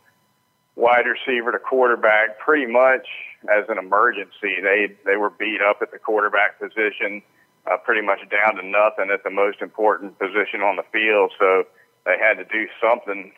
wide 0.79 1.07
receiver 1.07 1.51
to 1.51 1.59
quarterback 1.59 2.39
pretty 2.39 2.71
much 2.71 3.07
as 3.51 3.65
an 3.69 3.79
emergency. 3.79 4.63
They 4.63 4.95
they 5.05 5.17
were 5.17 5.31
beat 5.31 5.61
up 5.61 5.83
at 5.83 5.91
the 5.91 5.99
quarterback 5.99 6.59
position, 6.61 7.21
uh, 7.67 7.77
pretty 7.79 8.07
much 8.07 8.21
down 8.31 8.55
to 8.57 8.63
nothing 8.63 9.11
at 9.13 9.25
the 9.25 9.31
most 9.31 9.61
important 9.61 10.19
position 10.19 10.63
on 10.63 10.77
the 10.77 10.85
field. 10.93 11.33
So 11.39 11.65
they 12.07 12.17
had 12.17 12.39
to 12.39 12.45
do 12.45 12.69
something, 12.81 13.33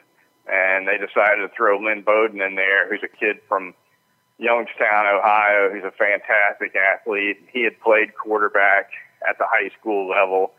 and 0.52 0.86
they 0.86 0.98
decided 0.98 1.40
to 1.40 1.48
throw 1.56 1.80
Lynn 1.80 2.02
Bowden 2.02 2.42
in 2.42 2.54
there, 2.56 2.88
who's 2.88 3.02
a 3.02 3.08
kid 3.08 3.40
from 3.48 3.74
Youngstown, 4.38 5.06
Ohio. 5.06 5.72
He's 5.74 5.84
a 5.84 5.92
fantastic 5.96 6.76
athlete. 6.76 7.40
He 7.52 7.64
had 7.64 7.80
played 7.80 8.14
quarterback 8.14 8.90
at 9.26 9.38
the 9.38 9.46
high 9.48 9.70
school 9.80 10.08
level, 10.08 10.52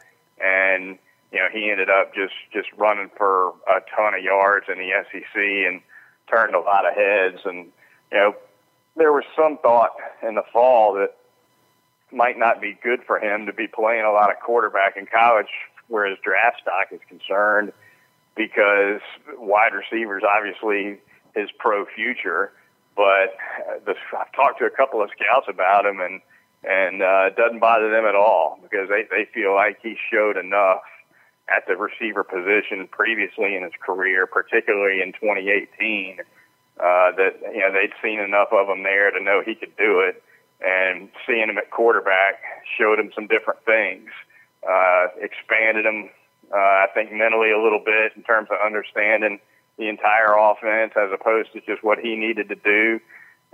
and 0.43 0.97
you 1.31 1.37
know 1.37 1.47
he 1.53 1.69
ended 1.69 1.91
up 1.91 2.15
just 2.15 2.33
just 2.51 2.73
running 2.75 3.11
for 3.15 3.53
a 3.69 3.85
ton 3.95 4.15
of 4.15 4.23
yards 4.23 4.65
in 4.67 4.79
the 4.79 4.89
SEC 5.11 5.37
and 5.37 5.81
turned 6.29 6.55
a 6.55 6.59
lot 6.59 6.87
of 6.87 6.93
heads. 6.93 7.39
And 7.45 7.67
you 8.11 8.17
know 8.17 8.35
there 8.95 9.11
was 9.11 9.23
some 9.35 9.57
thought 9.61 9.95
in 10.21 10.35
the 10.35 10.43
fall 10.51 10.93
that 10.95 11.15
might 12.11 12.37
not 12.37 12.59
be 12.59 12.77
good 12.83 13.01
for 13.05 13.19
him 13.19 13.45
to 13.45 13.53
be 13.53 13.67
playing 13.67 14.03
a 14.03 14.11
lot 14.11 14.29
of 14.29 14.39
quarterback 14.39 14.97
in 14.97 15.05
college 15.05 15.47
where 15.87 16.09
his 16.09 16.17
draft 16.23 16.61
stock 16.61 16.87
is 16.91 16.99
concerned 17.07 17.71
because 18.35 18.99
wide 19.37 19.71
receivers 19.73 20.23
obviously 20.27 20.99
his 21.35 21.49
pro 21.57 21.85
future 21.85 22.51
but 22.95 23.35
the, 23.85 23.95
I've 24.17 24.31
talked 24.33 24.59
to 24.59 24.65
a 24.65 24.69
couple 24.69 25.01
of 25.01 25.09
scouts 25.15 25.47
about 25.49 25.85
him, 25.85 25.99
and 25.99 26.21
and 26.63 27.01
uh, 27.01 27.29
it 27.31 27.35
doesn't 27.35 27.59
bother 27.59 27.89
them 27.89 28.05
at 28.05 28.15
all 28.15 28.59
because 28.61 28.89
they 28.89 29.03
they 29.09 29.27
feel 29.33 29.55
like 29.55 29.79
he 29.81 29.95
showed 30.11 30.37
enough 30.37 30.81
at 31.55 31.67
the 31.67 31.75
receiver 31.75 32.23
position 32.23 32.87
previously 32.89 33.55
in 33.55 33.63
his 33.63 33.73
career, 33.85 34.25
particularly 34.25 35.01
in 35.01 35.13
2018, 35.13 36.19
uh, 36.19 37.11
that 37.17 37.35
you 37.53 37.59
know 37.59 37.71
they'd 37.71 37.93
seen 38.01 38.19
enough 38.19 38.49
of 38.51 38.69
him 38.69 38.83
there 38.83 39.11
to 39.11 39.21
know 39.21 39.41
he 39.45 39.55
could 39.55 39.75
do 39.77 39.99
it, 39.99 40.23
and 40.61 41.09
seeing 41.27 41.49
him 41.49 41.57
at 41.57 41.69
quarterback 41.71 42.41
showed 42.77 42.99
him 42.99 43.11
some 43.13 43.27
different 43.27 43.63
things, 43.65 44.09
uh, 44.67 45.07
expanded 45.19 45.85
him, 45.85 46.09
uh, 46.53 46.57
I 46.57 46.87
think 46.93 47.11
mentally 47.11 47.51
a 47.51 47.61
little 47.61 47.83
bit 47.83 48.13
in 48.15 48.23
terms 48.23 48.49
of 48.51 48.57
understanding 48.63 49.39
the 49.77 49.89
entire 49.89 50.33
offense 50.37 50.93
as 50.95 51.11
opposed 51.13 51.53
to 51.53 51.61
just 51.61 51.83
what 51.83 51.99
he 51.99 52.15
needed 52.15 52.49
to 52.49 52.55
do, 52.55 52.99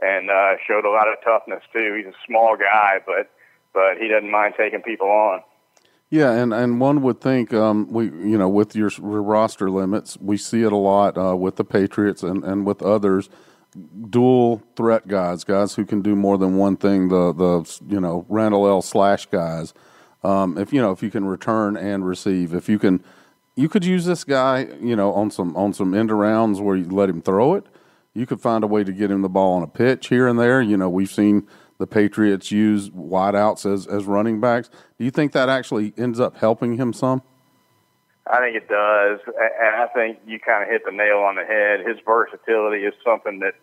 and 0.01 0.29
uh, 0.29 0.55
showed 0.65 0.85
a 0.85 0.89
lot 0.89 1.07
of 1.07 1.15
toughness 1.23 1.63
too. 1.73 1.95
He's 1.97 2.13
a 2.13 2.17
small 2.25 2.55
guy, 2.57 2.99
but 3.05 3.31
but 3.73 3.97
he 3.99 4.07
doesn't 4.07 4.31
mind 4.31 4.53
taking 4.57 4.81
people 4.81 5.09
on. 5.09 5.41
Yeah, 6.09 6.31
and, 6.31 6.53
and 6.53 6.79
one 6.79 7.01
would 7.01 7.19
think 7.19 7.53
um, 7.53 7.91
we 7.91 8.05
you 8.05 8.37
know 8.37 8.47
with 8.47 8.75
your 8.75 8.89
roster 8.99 9.69
limits, 9.69 10.17
we 10.21 10.37
see 10.37 10.63
it 10.63 10.71
a 10.71 10.77
lot 10.77 11.17
uh, 11.17 11.35
with 11.35 11.57
the 11.57 11.65
Patriots 11.65 12.23
and, 12.23 12.43
and 12.45 12.65
with 12.65 12.81
others, 12.81 13.29
dual 14.09 14.63
threat 14.75 15.07
guys, 15.07 15.43
guys 15.43 15.75
who 15.75 15.85
can 15.85 16.01
do 16.01 16.15
more 16.15 16.37
than 16.37 16.55
one 16.55 16.77
thing. 16.77 17.09
The 17.09 17.33
the 17.33 17.79
you 17.93 17.99
know 17.99 18.25
Randle 18.29 18.67
El 18.67 18.81
slash 18.81 19.25
guys. 19.25 19.73
Um, 20.23 20.57
if 20.57 20.71
you 20.71 20.81
know 20.81 20.91
if 20.91 21.03
you 21.03 21.11
can 21.11 21.25
return 21.25 21.75
and 21.75 22.07
receive, 22.07 22.53
if 22.53 22.69
you 22.69 22.79
can 22.79 23.03
you 23.57 23.67
could 23.67 23.83
use 23.83 24.05
this 24.05 24.23
guy, 24.23 24.67
you 24.79 24.95
know, 24.95 25.11
on 25.13 25.31
some 25.31 25.57
on 25.57 25.73
some 25.73 25.93
end 25.93 26.11
rounds 26.11 26.61
where 26.61 26.77
you 26.77 26.85
let 26.85 27.09
him 27.09 27.21
throw 27.21 27.55
it. 27.55 27.65
You 28.13 28.25
could 28.25 28.39
find 28.39 28.63
a 28.63 28.67
way 28.67 28.83
to 28.83 28.93
get 28.93 29.11
him 29.11 29.23
the 29.23 29.29
ball 29.29 29.53
on 29.53 29.63
a 29.63 29.67
pitch 29.67 30.07
here 30.07 30.27
and 30.27 30.39
there. 30.39 30.61
You 30.61 30.77
know, 30.77 30.89
we've 30.89 31.11
seen 31.11 31.47
the 31.77 31.87
Patriots 31.87 32.51
use 32.51 32.89
wideouts 32.89 33.71
as 33.71 33.87
as 33.87 34.05
running 34.05 34.39
backs. 34.39 34.69
Do 34.97 35.05
you 35.05 35.11
think 35.11 35.31
that 35.33 35.49
actually 35.49 35.93
ends 35.97 36.19
up 36.19 36.37
helping 36.37 36.77
him 36.77 36.93
some? 36.93 37.21
I 38.29 38.39
think 38.39 38.57
it 38.57 38.67
does, 38.67 39.19
and 39.27 39.75
I 39.75 39.87
think 39.93 40.19
you 40.27 40.39
kind 40.39 40.63
of 40.63 40.69
hit 40.69 40.83
the 40.85 40.91
nail 40.91 41.19
on 41.19 41.35
the 41.35 41.45
head. 41.45 41.87
His 41.87 41.97
versatility 42.05 42.83
is 42.83 42.93
something 43.03 43.39
that 43.39 43.53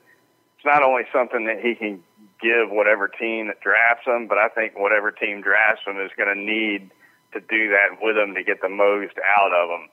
it's 0.56 0.64
not 0.64 0.82
only 0.82 1.02
something 1.12 1.44
that 1.44 1.60
he 1.60 1.74
can 1.74 2.02
give 2.40 2.70
whatever 2.70 3.08
team 3.08 3.48
that 3.48 3.60
drafts 3.60 4.06
him, 4.06 4.26
but 4.26 4.38
I 4.38 4.48
think 4.48 4.78
whatever 4.78 5.10
team 5.10 5.42
drafts 5.42 5.82
him 5.86 6.00
is 6.00 6.10
going 6.16 6.32
to 6.32 6.40
need 6.40 6.90
to 7.32 7.40
do 7.40 7.68
that 7.70 8.00
with 8.00 8.16
him 8.16 8.34
to 8.34 8.42
get 8.42 8.62
the 8.62 8.68
most 8.68 9.14
out 9.36 9.52
of 9.52 9.68
him. 9.68 9.88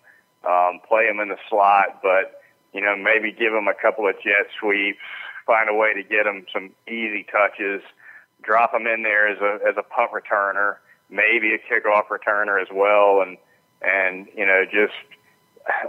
Um, 0.48 0.80
play 0.88 1.06
him 1.06 1.20
in 1.20 1.30
the 1.30 1.38
slot, 1.50 2.00
but 2.02 2.42
you 2.74 2.82
know 2.82 2.96
maybe 2.96 3.32
give 3.32 3.54
him 3.54 3.68
a 3.68 3.76
couple 3.76 4.08
of 4.08 4.16
jet 4.24 4.48
sweeps, 4.60 5.04
find 5.46 5.70
a 5.70 5.74
way 5.74 5.94
to 5.94 6.04
get 6.04 6.26
him 6.26 6.46
some 6.54 6.72
easy 6.88 7.26
touches, 7.30 7.84
drop 8.44 8.74
him 8.74 8.88
in 8.88 9.04
there 9.04 9.28
as 9.28 9.40
a 9.40 9.60
as 9.68 9.76
a 9.78 9.84
punt 9.84 10.12
returner, 10.12 10.78
maybe 11.10 11.54
a 11.54 11.60
kickoff 11.60 12.08
returner 12.08 12.62
as 12.62 12.68
well, 12.74 13.22
and 13.22 13.38
and 13.82 14.28
you 14.36 14.46
know 14.46 14.64
just 14.66 14.94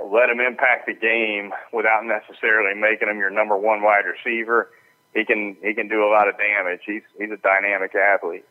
let 0.05 0.29
him 0.29 0.41
impact 0.41 0.87
the 0.87 0.95
game 0.95 1.53
without 1.73 2.05
necessarily 2.05 2.79
making 2.79 3.09
him 3.09 3.19
your 3.19 3.31
number 3.31 3.57
one 3.57 3.83
wide 3.83 4.05
receiver. 4.05 4.71
He 5.15 5.25
can 5.25 5.57
he 5.63 5.75
can 5.75 5.89
do 5.89 6.05
a 6.05 6.11
lot 6.11 6.29
of 6.29 6.37
damage. 6.39 6.81
He's 6.87 7.03
he's 7.19 7.31
a 7.31 7.37
dynamic 7.37 7.95
athlete. 7.95 8.45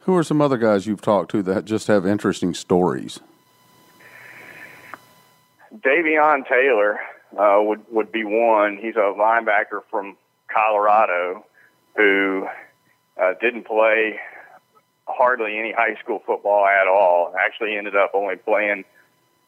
Who 0.00 0.16
are 0.16 0.22
some 0.22 0.40
other 0.40 0.56
guys 0.56 0.86
you've 0.86 1.02
talked 1.02 1.30
to 1.32 1.42
that 1.42 1.64
just 1.64 1.86
have 1.88 2.06
interesting 2.06 2.54
stories? 2.54 3.20
Davion 5.74 6.48
Taylor 6.48 6.98
uh, 7.38 7.58
would 7.60 7.80
would 7.90 8.10
be 8.10 8.24
one. 8.24 8.78
He's 8.80 8.96
a 8.96 9.12
linebacker 9.16 9.82
from 9.90 10.16
Colorado 10.52 11.44
who 11.96 12.46
uh, 13.20 13.34
didn't 13.40 13.66
play 13.66 14.18
hardly 15.06 15.58
any 15.58 15.72
high 15.72 15.96
school 16.02 16.22
football 16.24 16.66
at 16.66 16.86
all. 16.86 17.34
Actually, 17.38 17.76
ended 17.76 17.96
up 17.96 18.12
only 18.14 18.36
playing 18.36 18.84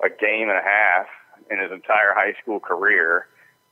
a 0.02 0.08
game 0.08 0.48
and 0.48 0.58
a 0.58 0.62
half 0.62 1.06
in 1.50 1.60
his 1.60 1.70
entire 1.70 2.14
high 2.14 2.34
school 2.40 2.60
career, 2.60 3.26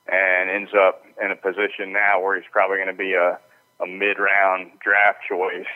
and 0.07 0.51
ends 0.51 0.71
up 0.75 1.05
in 1.23 1.31
a 1.31 1.37
position 1.37 1.93
now 1.93 2.21
where 2.21 2.37
he's 2.37 2.49
probably 2.51 2.77
going 2.77 2.89
to 2.89 2.95
be 2.95 3.15
a, 3.15 3.39
a 3.81 3.87
mid 3.87 4.19
round 4.19 4.71
draft 4.81 5.19
choice. 5.29 5.67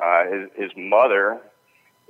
Uh, 0.00 0.24
his, 0.26 0.50
his 0.56 0.70
mother 0.76 1.40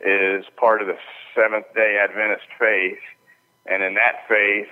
is 0.04 0.44
part 0.56 0.80
of 0.80 0.88
the 0.88 0.96
Seventh 1.34 1.66
day 1.74 1.98
Adventist 2.02 2.46
faith, 2.58 2.98
and 3.66 3.82
in 3.82 3.94
that 3.94 4.26
faith, 4.28 4.68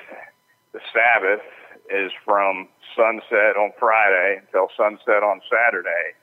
the 0.72 0.80
Sabbath 0.92 1.44
is 1.90 2.12
from 2.24 2.68
sunset 2.96 3.56
on 3.56 3.72
Friday 3.78 4.40
until 4.40 4.68
sunset 4.76 5.22
on 5.22 5.40
Saturday. 5.50 6.14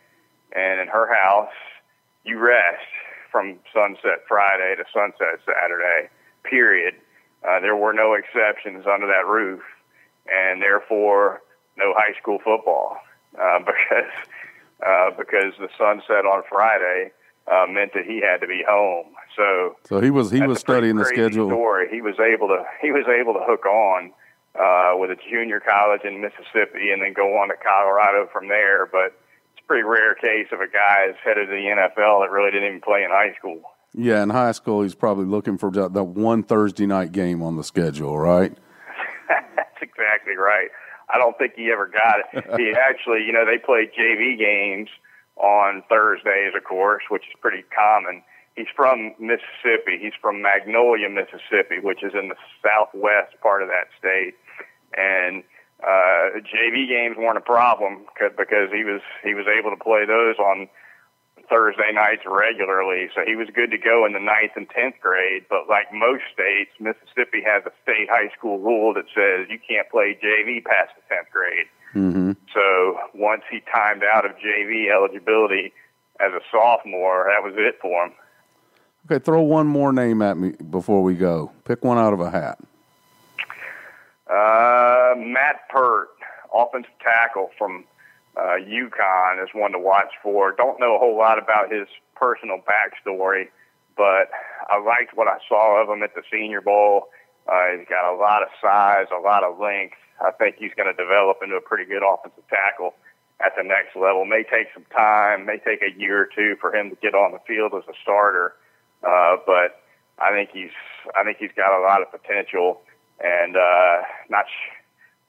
And 0.56 0.80
in 0.80 0.88
her 0.88 1.14
house, 1.14 1.54
you 2.24 2.40
rest 2.40 2.86
from 3.32 3.60
sunset 3.74 4.26
Friday 4.28 4.76
to 4.78 4.84
sunset 4.94 5.40
Saturday, 5.46 6.10
period. 6.44 6.96
Uh, 7.48 7.60
there 7.60 7.76
were 7.76 7.94
no 7.94 8.14
exceptions 8.14 8.86
under 8.88 9.08
that 9.08 9.26
roof, 9.28 9.62
and 10.32 10.62
therefore 10.62 11.42
no 11.78 11.94
high 11.96 12.20
school 12.20 12.40
football 12.44 12.98
uh, 13.40 13.60
because 13.66 14.12
uh, 14.86 15.12
because 15.18 15.54
the 15.60 15.70
sunset 15.78 16.26
on 16.26 16.44
Friday 16.50 17.12
uh, 17.48 17.66
meant 17.70 17.94
that 17.94 18.06
he 18.06 18.22
had 18.22 18.42
to 18.42 18.48
be 18.48 18.64
home. 18.68 19.08
So, 19.36 19.76
so 19.88 20.00
he 20.00 20.10
was 20.10 20.32
he 20.32 20.42
was 20.42 20.60
studying 20.60 20.96
the 20.96 21.06
schedule. 21.06 21.50
Story. 21.50 21.88
He 21.90 22.02
was 22.02 22.16
able 22.20 22.48
to 22.48 22.64
he 22.82 22.92
was 22.92 23.06
able 23.08 23.34
to 23.34 23.42
hook 23.44 23.66
on 23.66 24.12
uh, 24.60 24.98
with 24.98 25.12
a 25.12 25.18
junior 25.30 25.60
college 25.60 26.02
in 26.04 26.22
Mississippi 26.22 26.92
and 26.92 27.02
then 27.02 27.14
go 27.14 27.38
on 27.38 27.50
to 27.50 27.56
Colorado 27.56 28.30
from 28.32 28.48
there. 28.48 28.86
But 28.86 29.20
pretty 29.70 29.84
rare 29.84 30.16
case 30.16 30.48
of 30.52 30.62
a 30.62 30.68
guy 30.68 31.06
that's 31.06 31.20
headed 31.24 31.48
to 31.48 31.54
the 31.54 31.62
NFL 31.62 32.26
that 32.26 32.32
really 32.32 32.50
didn't 32.50 32.68
even 32.68 32.82
play 32.82 33.04
in 33.04 33.12
high 33.12 33.36
school. 33.38 33.62
Yeah, 33.94 34.24
in 34.24 34.32
high 34.32 34.52
school, 34.54 34.82
he's 34.82 34.96
probably 34.96 35.26
looking 35.26 35.60
for 35.60 35.70
the 35.70 36.04
one 36.04 36.42
Thursday 36.42 36.88
night 36.88 37.12
game 37.12 37.44
on 37.44 37.56
the 37.56 37.64
schedule, 37.64 38.18
right? 38.18 38.52
That's 39.30 39.78
exactly 39.80 40.36
right. 40.36 40.70
I 41.14 41.20
don't 41.20 41.38
think 41.38 41.54
he 41.56 41.72
ever 41.72 41.88
got 41.88 42.18
it. 42.20 42.46
he 42.60 42.74
actually, 42.74 43.24
you 43.26 43.32
know, 43.32 43.46
they 43.46 43.60
played 43.60 43.92
JV 43.94 44.40
games 44.40 44.90
on 45.38 45.84
Thursdays, 45.88 46.54
of 46.58 46.64
course, 46.64 47.04
which 47.10 47.24
is 47.30 47.36
pretty 47.40 47.64
common. 47.70 48.24
He's 48.56 48.68
from 48.76 49.14
Mississippi. 49.20 50.02
He's 50.02 50.18
from 50.20 50.42
Magnolia, 50.42 51.10
Mississippi, 51.10 51.78
which 51.82 52.04
is 52.04 52.14
in 52.20 52.30
the 52.30 52.36
southwest 52.66 53.40
part 53.42 53.62
of 53.62 53.70
that 53.70 53.88
state. 53.98 54.34
And 54.98 55.44
uh, 55.84 56.40
JV 56.44 56.88
games 56.88 57.16
weren't 57.18 57.38
a 57.38 57.42
problem 57.42 58.06
because 58.38 58.70
he 58.72 58.84
was 58.84 59.02
he 59.24 59.34
was 59.34 59.46
able 59.48 59.70
to 59.70 59.82
play 59.82 60.06
those 60.06 60.38
on 60.38 60.68
Thursday 61.50 61.92
nights 61.92 62.24
regularly, 62.26 63.10
so 63.16 63.22
he 63.26 63.36
was 63.36 63.48
good 63.54 63.72
to 63.72 63.78
go 63.78 64.06
in 64.06 64.14
the 64.14 64.20
ninth 64.20 64.52
and 64.56 64.70
tenth 64.70 64.96
grade. 65.02 65.46
But 65.50 65.68
like 65.68 65.92
most 65.92 66.24
states, 66.32 66.72
Mississippi 66.80 67.42
has 67.46 67.64
a 67.66 67.72
state 67.82 68.08
high 68.10 68.30
school 68.38 68.60
rule 68.60 68.94
that 68.94 69.06
says 69.16 69.48
you 69.50 69.58
can't 69.58 69.90
play 69.90 70.18
JV 70.22 70.64
past 70.64 70.92
the 70.96 71.04
tenth 71.10 71.32
grade. 71.32 71.68
Mm-hmm. 71.96 72.32
So 72.54 73.00
once 73.16 73.42
he 73.50 73.62
timed 73.74 74.04
out 74.04 74.26
of 74.26 74.32
JV 74.38 74.92
eligibility 74.92 75.74
as 76.20 76.34
a 76.34 76.42
sophomore, 76.52 77.26
that 77.28 77.44
was 77.44 77.56
it 77.58 77.80
for 77.82 78.06
him. 78.06 78.14
Okay, 79.06 79.24
throw 79.24 79.42
one 79.42 79.66
more 79.66 79.92
name 79.92 80.22
at 80.22 80.38
me 80.38 80.52
before 80.70 81.02
we 81.02 81.16
go. 81.16 81.52
Pick 81.66 81.84
one 81.84 81.98
out 81.98 82.14
of 82.14 82.20
a 82.20 82.30
hat. 82.30 82.60
Uh, 84.30 85.16
Matt 85.18 85.68
Peart, 85.70 86.10
offensive 86.54 86.92
tackle 87.04 87.50
from 87.58 87.86
uh, 88.38 88.58
UConn, 88.62 89.44
is 89.44 89.50
one 89.54 89.72
to 89.72 89.80
watch 89.80 90.14
for. 90.22 90.52
Don't 90.52 90.80
know 90.80 90.96
a 90.96 91.00
whole 91.00 91.18
lot 91.18 91.42
about 91.42 91.72
his 91.72 91.88
personal 92.16 92.58
backstory, 92.60 93.48
but 93.98 94.30
I 94.70 94.80
liked 94.80 95.16
what 95.16 95.28
I 95.28 95.38
saw 95.48 95.82
of 95.82 95.90
him 95.90 96.04
at 96.04 96.14
the 96.14 96.22
Senior 96.32 96.62
Bowl. 96.62 97.10
Uh, 97.48 97.78
he's 97.78 97.88
got 97.90 98.14
a 98.14 98.16
lot 98.16 98.44
of 98.44 98.50
size, 98.62 99.08
a 99.12 99.20
lot 99.20 99.44
of 99.44 99.60
length. 99.60 99.96
I 100.22 100.32
think 100.32 100.58
he's 100.60 100.72
going 100.76 100.94
to 100.94 100.94
develop 100.94 101.38
into 101.42 101.56
a 101.56 101.62
pretty 101.62 101.86
good 101.86 102.04
offensive 102.06 102.48
tackle 102.50 102.94
at 103.40 103.54
the 103.58 103.64
next 103.64 103.96
level. 103.96 104.26
May 104.26 104.44
take 104.44 104.68
some 104.74 104.86
time, 104.96 105.46
may 105.46 105.58
take 105.58 105.82
a 105.82 105.98
year 105.98 106.22
or 106.22 106.30
two 106.36 106.56
for 106.60 106.76
him 106.76 106.90
to 106.90 106.96
get 106.98 107.16
on 107.16 107.32
the 107.32 107.40
field 107.48 107.74
as 107.74 107.88
a 107.90 107.96
starter, 108.04 108.54
uh, 109.04 109.38
but 109.46 109.82
I 110.20 110.32
think 110.32 110.50
he's 110.52 110.76
I 111.18 111.24
think 111.24 111.38
he's 111.40 111.56
got 111.56 111.78
a 111.78 111.82
lot 111.82 112.02
of 112.02 112.12
potential, 112.12 112.82
and 113.24 113.56
uh, 113.56 114.02
not 114.30 114.46
sh- 114.48 114.76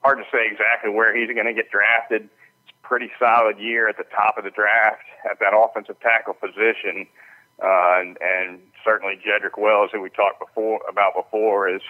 hard 0.03 0.17
to 0.17 0.25
say 0.31 0.47
exactly 0.51 0.89
where 0.89 1.15
he's 1.15 1.33
going 1.33 1.47
to 1.47 1.53
get 1.53 1.69
drafted. 1.71 2.23
It's 2.65 2.73
a 2.83 2.87
pretty 2.87 3.11
solid 3.19 3.59
year 3.59 3.89
at 3.89 3.97
the 3.97 4.05
top 4.05 4.37
of 4.37 4.43
the 4.43 4.51
draft 4.51 5.03
at 5.29 5.39
that 5.39 5.53
offensive 5.55 5.99
tackle 5.99 6.33
position, 6.33 7.07
uh, 7.61 7.99
and, 8.01 8.17
and 8.21 8.59
certainly 8.83 9.19
Jedrick 9.19 9.57
Wills, 9.57 9.91
who 9.93 10.01
we 10.01 10.09
talked 10.09 10.39
before 10.39 10.81
about 10.89 11.13
before, 11.15 11.69
is 11.69 11.81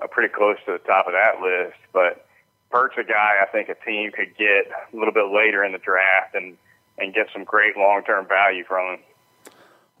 uh, 0.00 0.06
pretty 0.06 0.32
close 0.32 0.56
to 0.66 0.72
the 0.72 0.78
top 0.78 1.06
of 1.06 1.12
that 1.12 1.40
list, 1.42 1.78
but 1.92 2.26
Peart's 2.70 2.96
a 2.98 3.04
guy 3.04 3.34
I 3.42 3.46
think 3.46 3.68
a 3.68 3.74
team 3.74 4.12
could 4.12 4.36
get 4.38 4.70
a 4.70 4.96
little 4.96 5.12
bit 5.12 5.26
later 5.34 5.64
in 5.64 5.72
the 5.72 5.78
draft 5.78 6.34
and, 6.34 6.56
and 6.98 7.12
get 7.12 7.26
some 7.32 7.44
great 7.44 7.76
long 7.76 8.02
term 8.04 8.26
value 8.26 8.64
from 8.64 8.94
him. 8.94 9.00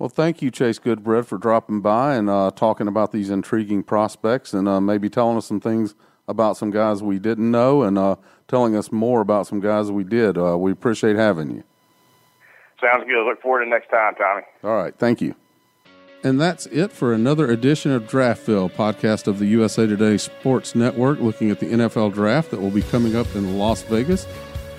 Well, 0.00 0.08
thank 0.08 0.40
you, 0.40 0.50
Chase 0.50 0.78
Goodbread, 0.78 1.26
for 1.26 1.36
dropping 1.36 1.82
by 1.82 2.14
and 2.14 2.30
uh, 2.30 2.52
talking 2.56 2.88
about 2.88 3.12
these 3.12 3.28
intriguing 3.28 3.82
prospects 3.82 4.54
and 4.54 4.66
uh, 4.66 4.80
maybe 4.80 5.10
telling 5.10 5.36
us 5.36 5.44
some 5.44 5.60
things 5.60 5.94
about 6.26 6.56
some 6.56 6.70
guys 6.70 7.02
we 7.02 7.18
didn't 7.18 7.50
know 7.50 7.82
and 7.82 7.98
uh, 7.98 8.16
telling 8.48 8.74
us 8.74 8.90
more 8.90 9.20
about 9.20 9.46
some 9.46 9.60
guys 9.60 9.90
we 9.92 10.02
did. 10.02 10.38
Uh, 10.38 10.56
we 10.56 10.72
appreciate 10.72 11.16
having 11.16 11.50
you. 11.50 11.64
Sounds 12.80 13.04
good. 13.06 13.26
Look 13.26 13.42
forward 13.42 13.64
to 13.64 13.68
next 13.68 13.90
time, 13.90 14.14
Tommy. 14.14 14.42
All 14.64 14.82
right. 14.82 14.98
Thank 14.98 15.20
you. 15.20 15.34
And 16.24 16.40
that's 16.40 16.64
it 16.66 16.92
for 16.92 17.12
another 17.12 17.50
edition 17.50 17.92
of 17.92 18.04
Draftville, 18.04 18.72
podcast 18.72 19.26
of 19.26 19.38
the 19.38 19.46
USA 19.48 19.86
Today 19.86 20.16
Sports 20.16 20.74
Network, 20.74 21.20
looking 21.20 21.50
at 21.50 21.60
the 21.60 21.66
NFL 21.66 22.14
draft 22.14 22.50
that 22.52 22.60
will 22.62 22.70
be 22.70 22.82
coming 22.82 23.16
up 23.16 23.26
in 23.34 23.58
Las 23.58 23.82
Vegas. 23.82 24.26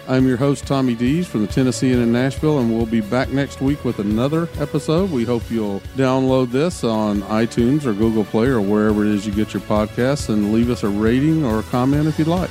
I'm 0.08 0.28
your 0.28 0.38
host, 0.38 0.66
Tommy 0.66 0.96
Deas 0.96 1.28
from 1.28 1.46
the 1.46 1.52
Tennessean 1.52 2.00
in 2.00 2.12
Nashville, 2.12 2.60
and 2.60 2.76
we'll 2.76 2.88
be 2.88 3.02
back 3.02 3.30
next 3.30 3.62
week 3.62 3.86
with 3.86 4.00
another 4.00 4.50
episode. 4.60 5.12
We 5.12 5.26
hope 5.26 5.50
you'll 5.50 5.80
download 5.96 6.52
this 6.52 6.84
on 6.84 7.22
iTunes 7.24 7.86
or 7.86 7.94
Google 7.94 8.26
Play 8.26 8.48
or 8.48 8.62
wherever 8.62 9.06
it 9.06 9.12
is 9.12 9.28
you 9.28 9.32
get 9.32 9.54
your 9.54 9.62
podcasts 9.64 10.30
and 10.30 10.54
leave 10.54 10.70
us 10.70 10.84
a 10.84 10.90
rating 10.90 11.46
or 11.46 11.60
a 11.60 11.64
comment 11.64 12.08
if 12.08 12.18
you'd 12.18 12.28
like. 12.28 12.50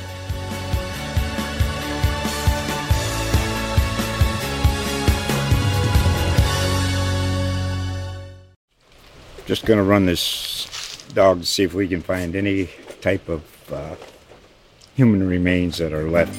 Just 9.47 9.67
going 9.67 9.79
to 9.79 9.85
run 9.85 10.07
this 10.07 11.05
dog 11.15 11.41
to 11.41 11.47
see 11.47 11.65
if 11.65 11.75
we 11.75 11.89
can 11.89 12.01
find 12.01 12.37
any 12.37 12.71
type 13.01 13.29
of 13.29 13.73
uh, 13.73 13.97
human 14.95 15.29
remains 15.29 15.79
that 15.79 15.93
are 15.93 16.09
left. 16.09 16.39